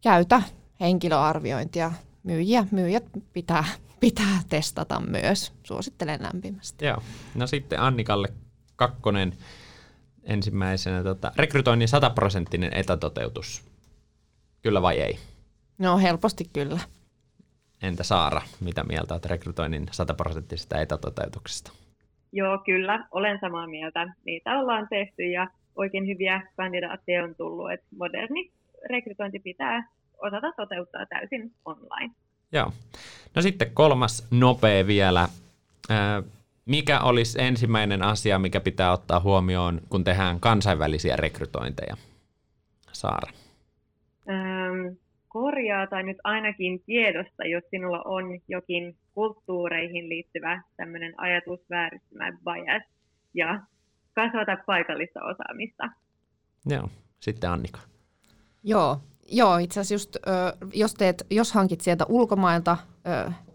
käytä 0.03 0.41
henkilöarviointia, 0.79 1.91
myyjiä, 2.23 2.65
myyjät 2.71 3.03
pitää 3.33 3.63
pitää 3.99 4.39
testata 4.49 4.99
myös. 4.99 5.53
Suosittelen 5.63 6.19
lämpimästi. 6.23 6.85
Joo. 6.85 7.01
No 7.35 7.47
sitten 7.47 7.79
Annikalle 7.79 8.27
kakkonen 8.75 9.33
ensimmäisenä. 10.23 11.03
Tota, 11.03 11.31
rekrytoinnin 11.35 11.87
sataprosenttinen 11.87 12.73
etätoteutus. 12.73 13.69
Kyllä 14.61 14.81
vai 14.81 14.99
ei? 14.99 15.19
No 15.77 15.97
helposti 15.97 16.45
kyllä. 16.53 16.79
Entä 17.83 18.03
Saara, 18.03 18.41
mitä 18.59 18.83
mieltä 18.83 19.13
olet 19.13 19.25
rekrytoinnin 19.25 19.87
sataprosenttisesta 19.91 20.81
etätoteutuksesta? 20.81 21.71
Joo, 22.31 22.57
kyllä, 22.57 23.07
olen 23.11 23.39
samaa 23.41 23.67
mieltä. 23.67 24.13
Niitä 24.25 24.59
ollaan 24.59 24.87
tehty 24.89 25.23
ja 25.23 25.47
oikein 25.75 26.07
hyviä 26.07 26.41
kandidaatteja 26.57 27.23
on 27.23 27.35
tullut, 27.35 27.71
että 27.71 27.87
moderni 27.97 28.51
rekrytointi 28.89 29.39
pitää 29.39 29.87
osata 30.17 30.51
toteuttaa 30.57 31.05
täysin 31.05 31.53
online. 31.65 32.13
Joo. 32.51 32.73
No 33.35 33.41
sitten 33.41 33.71
kolmas 33.73 34.27
nopea 34.31 34.87
vielä. 34.87 35.27
Mikä 36.65 36.99
olisi 36.99 37.41
ensimmäinen 37.41 38.03
asia, 38.03 38.39
mikä 38.39 38.59
pitää 38.59 38.91
ottaa 38.91 39.19
huomioon, 39.19 39.81
kun 39.89 40.03
tehdään 40.03 40.39
kansainvälisiä 40.39 41.15
rekrytointeja? 41.15 41.97
Saara. 42.91 43.31
Ähm, 44.29 44.95
korjaa 45.27 45.87
tai 45.87 46.03
nyt 46.03 46.17
ainakin 46.23 46.83
tiedosta, 46.85 47.43
jos 47.45 47.63
sinulla 47.69 48.01
on 48.05 48.39
jokin 48.47 48.95
kulttuureihin 49.13 50.09
liittyvä 50.09 50.61
tämmöinen 50.77 51.13
ajatusvääristymä 51.17 52.31
bias 52.31 52.83
ja 53.33 53.59
kasvata 54.13 54.57
paikallista 54.65 55.19
osaamista. 55.19 55.89
Joo, 56.65 56.89
sitten 57.19 57.49
Annika. 57.49 57.79
Joo, 58.63 59.01
Joo, 59.31 59.57
itse 59.57 59.79
asiassa 59.79 59.93
just, 59.93 60.17
jos, 60.73 60.93
teet, 60.93 61.25
jos 61.29 61.51
hankit 61.51 61.81
sieltä 61.81 62.05
ulkomailta 62.05 62.77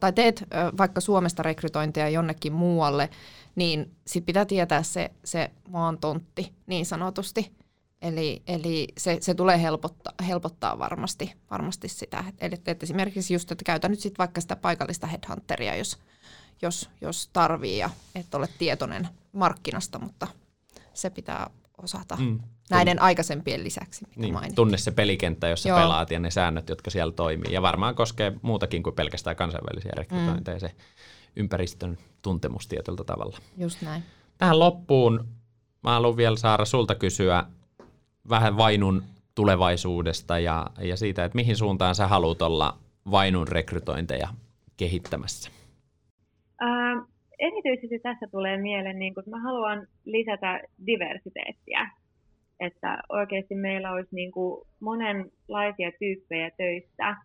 tai 0.01 0.13
teet 0.13 0.45
vaikka 0.79 1.01
Suomesta 1.01 1.43
rekrytointia 1.43 2.09
jonnekin 2.09 2.53
muualle, 2.53 3.11
niin 3.55 3.97
sit 4.07 4.27
pitää 4.27 4.45
tietää 4.45 4.83
se, 4.83 5.11
se 5.25 5.51
maan 5.69 5.99
tontti 5.99 6.53
niin 6.67 6.87
sanotusti. 6.87 7.53
Eli, 8.03 8.43
eli 8.47 8.89
se, 8.99 9.19
se 9.21 9.35
tulee 9.35 9.63
helpottaa, 9.63 10.13
helpottaa 10.27 10.79
varmasti, 10.79 11.33
varmasti 11.51 11.89
sitä. 11.89 12.25
Eli 12.41 12.55
et 12.67 12.83
esimerkiksi 12.83 13.35
just, 13.35 13.53
että 13.53 13.65
käytä 13.65 13.89
nyt 13.89 14.01
sit 14.01 14.19
vaikka 14.19 14.41
sitä 14.41 14.57
paikallista 14.57 15.07
headhunteria, 15.07 15.77
jos, 15.77 15.99
jos, 16.63 16.91
jos 17.01 17.31
tarvii 17.33 17.79
ja 17.79 17.91
et 18.15 18.35
ole 18.35 18.49
tietoinen 18.59 19.09
markkinasta, 19.33 19.99
mutta 19.99 20.27
se 20.95 21.11
pitää 21.11 21.51
osata. 21.79 22.17
Mm 22.17 22.41
näiden 22.71 23.03
aikaisempien 23.03 23.65
lisäksi, 23.65 24.05
niin, 24.17 24.33
mainittiin. 24.33 24.57
Tunne 24.57 24.79
se 24.79 24.91
pelikenttä, 24.91 25.49
jossa 25.49 25.69
Joo. 25.69 25.79
pelaat 25.79 26.11
ja 26.11 26.19
ne 26.19 26.31
säännöt, 26.31 26.69
jotka 26.69 26.91
siellä 26.91 27.13
toimii. 27.13 27.53
Ja 27.53 27.63
varmaan 27.63 27.95
koskee 27.95 28.33
muutakin 28.43 28.83
kuin 28.83 28.97
pelkästään 28.97 29.37
kansainvälisiä 29.37 29.93
rekrytointeja, 29.97 30.57
mm. 30.57 30.61
se 30.61 30.71
ympäristön 31.37 31.99
tuntemus 32.23 32.69
tietyllä 32.69 33.05
tavalla. 33.05 33.39
Just 33.57 33.83
näin. 33.83 34.03
Tähän 34.39 34.59
loppuun 34.59 35.29
mä 35.83 35.93
haluan 35.93 36.17
vielä 36.17 36.37
Saara 36.37 36.65
sulta 36.65 36.95
kysyä 36.95 37.45
vähän 38.29 38.57
Vainun 38.57 39.03
tulevaisuudesta 39.35 40.39
ja, 40.39 40.67
ja 40.81 40.97
siitä, 40.97 41.25
että 41.25 41.37
mihin 41.37 41.57
suuntaan 41.57 41.95
sä 41.95 42.07
haluat 42.07 42.43
olla 42.43 42.79
Vainun 43.11 43.49
rekrytointeja 43.49 44.29
kehittämässä? 44.77 45.51
Ää, 46.61 47.03
erityisesti 47.39 47.99
tässä 47.99 48.27
tulee 48.31 48.57
mieleen, 48.57 48.99
niin 48.99 49.15
kun 49.15 49.23
mä 49.27 49.41
haluan 49.43 49.87
lisätä 50.05 50.61
diversiteettiä 50.87 51.91
että 52.61 52.99
oikeasti 53.09 53.55
meillä 53.55 53.93
olisi 53.93 54.15
niin 54.15 54.33
kuin 54.33 54.67
monenlaisia 54.81 55.93
tyyppejä 55.99 56.51
töistä. 56.51 57.17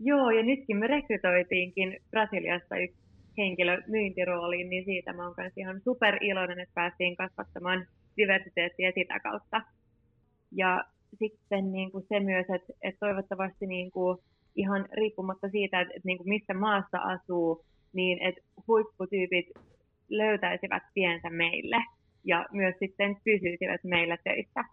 Joo, 0.00 0.30
ja 0.30 0.42
nytkin 0.42 0.76
me 0.76 0.86
rekrytoitiinkin 0.86 1.96
Brasiliasta 2.10 2.76
yksi 2.76 3.02
henkilö 3.38 3.82
myyntirooliin, 3.86 4.70
niin 4.70 4.84
siitä 4.84 5.12
mä 5.12 5.24
oon 5.24 5.34
myös 5.36 5.52
ihan 5.56 5.80
super 5.80 6.18
iloinen, 6.20 6.58
että 6.58 6.74
päästiin 6.74 7.16
kasvattamaan 7.16 7.86
diversiteettiä 8.16 8.92
sitä 8.94 9.20
kautta. 9.20 9.62
Ja 10.52 10.84
sitten 11.18 11.72
niin 11.72 11.92
kuin 11.92 12.04
se 12.08 12.20
myös, 12.20 12.46
että, 12.54 12.72
että 12.82 13.06
toivottavasti 13.06 13.66
niin 13.66 13.90
kuin 13.90 14.18
ihan 14.56 14.88
riippumatta 14.92 15.48
siitä, 15.48 15.80
että, 15.80 15.94
että 15.96 16.06
niin 16.06 16.18
kuin 16.18 16.28
missä 16.28 16.54
maassa 16.54 16.98
asuu, 16.98 17.64
niin 17.92 18.22
että 18.22 18.40
huipputyypit 18.68 19.46
löytäisivät 20.08 20.82
tiensä 20.94 21.30
meille 21.30 21.76
ja 22.24 22.46
myös 22.52 22.74
sitten 22.78 23.16
pysyisivät 23.24 23.84
meillä 23.84 24.16
töissä. 24.24 24.64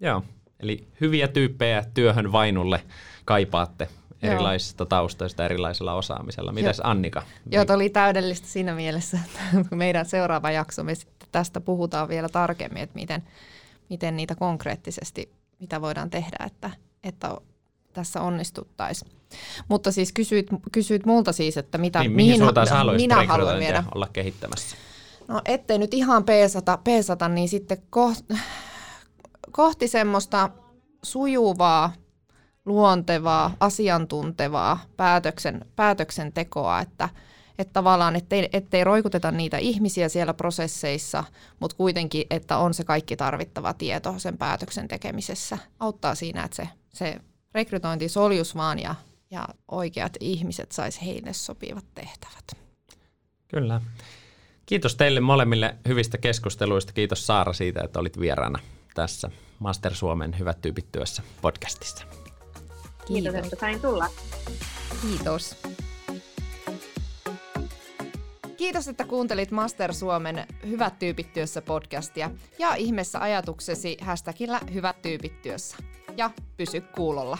Joo, 0.00 0.22
eli 0.60 0.86
hyviä 1.00 1.28
tyyppejä 1.28 1.84
työhön 1.94 2.32
vainulle 2.32 2.80
kaipaatte 3.24 3.88
erilaisista 4.22 4.82
Joo. 4.82 4.88
taustoista, 4.88 5.44
erilaisella 5.44 5.94
osaamisella. 5.94 6.52
Mitäs 6.52 6.78
Joo. 6.78 6.90
Annika? 6.90 7.22
Joo, 7.50 7.64
oli 7.68 7.90
täydellistä 7.90 8.46
siinä 8.46 8.74
mielessä, 8.74 9.18
että 9.58 9.76
meidän 9.76 10.06
seuraava 10.06 10.50
jakso, 10.50 10.84
me 10.84 10.94
sitten 10.94 11.28
tästä 11.32 11.60
puhutaan 11.60 12.08
vielä 12.08 12.28
tarkemmin, 12.28 12.82
että 12.82 12.94
miten, 12.94 13.22
miten 13.90 14.16
niitä 14.16 14.34
konkreettisesti, 14.34 15.32
mitä 15.60 15.80
voidaan 15.80 16.10
tehdä, 16.10 16.36
että, 16.46 16.70
että 17.04 17.36
tässä 17.92 18.20
onnistuttaisiin. 18.20 19.12
Mutta 19.68 19.92
siis 19.92 20.12
kysyit, 20.12 20.46
kysyit 20.72 21.06
multa 21.06 21.32
siis, 21.32 21.56
että 21.56 21.78
mitä, 21.78 22.00
niin, 22.00 22.12
mihin, 22.12 22.40
mihin 22.40 22.96
minä 22.96 23.24
haluan 23.26 23.58
viedä. 23.58 23.84
olla 23.94 24.08
kehittämässä. 24.12 24.76
No 25.28 25.40
ettei 25.44 25.78
nyt 25.78 25.94
ihan 25.94 26.24
peesata, 26.24 26.78
peesata 26.84 27.28
niin 27.28 27.48
sitten 27.48 27.78
kohti, 27.90 28.34
kohti 29.52 29.88
semmoista 29.88 30.50
sujuvaa, 31.02 31.92
luontevaa, 32.64 33.54
asiantuntevaa 33.60 34.78
päätöksen, 34.96 35.66
päätöksentekoa, 35.76 36.80
että, 36.80 37.08
että 37.58 37.72
tavallaan 37.72 38.16
ettei, 38.16 38.48
ettei 38.52 38.84
roikuteta 38.84 39.30
niitä 39.30 39.58
ihmisiä 39.58 40.08
siellä 40.08 40.34
prosesseissa, 40.34 41.24
mutta 41.60 41.76
kuitenkin, 41.76 42.26
että 42.30 42.58
on 42.58 42.74
se 42.74 42.84
kaikki 42.84 43.16
tarvittava 43.16 43.74
tieto 43.74 44.14
sen 44.18 44.38
päätöksen 44.38 44.88
tekemisessä. 44.88 45.58
Auttaa 45.80 46.14
siinä, 46.14 46.44
että 46.44 46.56
se, 46.56 46.68
se 46.92 47.20
rekrytointi 47.54 48.08
soljus 48.08 48.56
vaan 48.56 48.78
ja, 48.78 48.94
ja 49.30 49.48
oikeat 49.70 50.12
ihmiset 50.20 50.72
sais 50.72 51.02
heille 51.02 51.32
sopivat 51.32 51.84
tehtävät. 51.94 52.44
Kyllä. 53.48 53.80
Kiitos 54.66 54.96
teille 54.96 55.20
molemmille 55.20 55.76
hyvistä 55.88 56.18
keskusteluista. 56.18 56.92
Kiitos 56.92 57.26
Saara 57.26 57.52
siitä, 57.52 57.80
että 57.84 58.00
olit 58.00 58.20
vieraana 58.20 58.58
tässä 58.94 59.30
Master 59.58 59.94
Suomen 59.94 60.38
Hyvät 60.38 60.60
tyypit 60.62 60.92
työssä 60.92 61.22
podcastissa. 61.42 62.04
Kiitos, 63.06 63.32
Kiitos 63.32 63.34
että 63.34 63.56
sain 63.60 63.80
tulla. 63.80 64.06
Kiitos. 65.02 65.56
Kiitos, 68.56 68.88
että 68.88 69.04
kuuntelit 69.04 69.50
Master 69.50 69.94
Suomen 69.94 70.46
Hyvät 70.68 70.98
tyypit 70.98 71.32
työssä 71.32 71.62
podcastia 71.62 72.30
ja 72.58 72.74
ihmeessä 72.74 73.18
ajatuksesi 73.20 73.96
hashtagillä 74.00 74.60
Hyvät 74.74 75.02
tyypit 75.02 75.42
työssä. 75.42 75.76
Ja 76.16 76.30
pysy 76.56 76.80
kuulolla. 76.80 77.38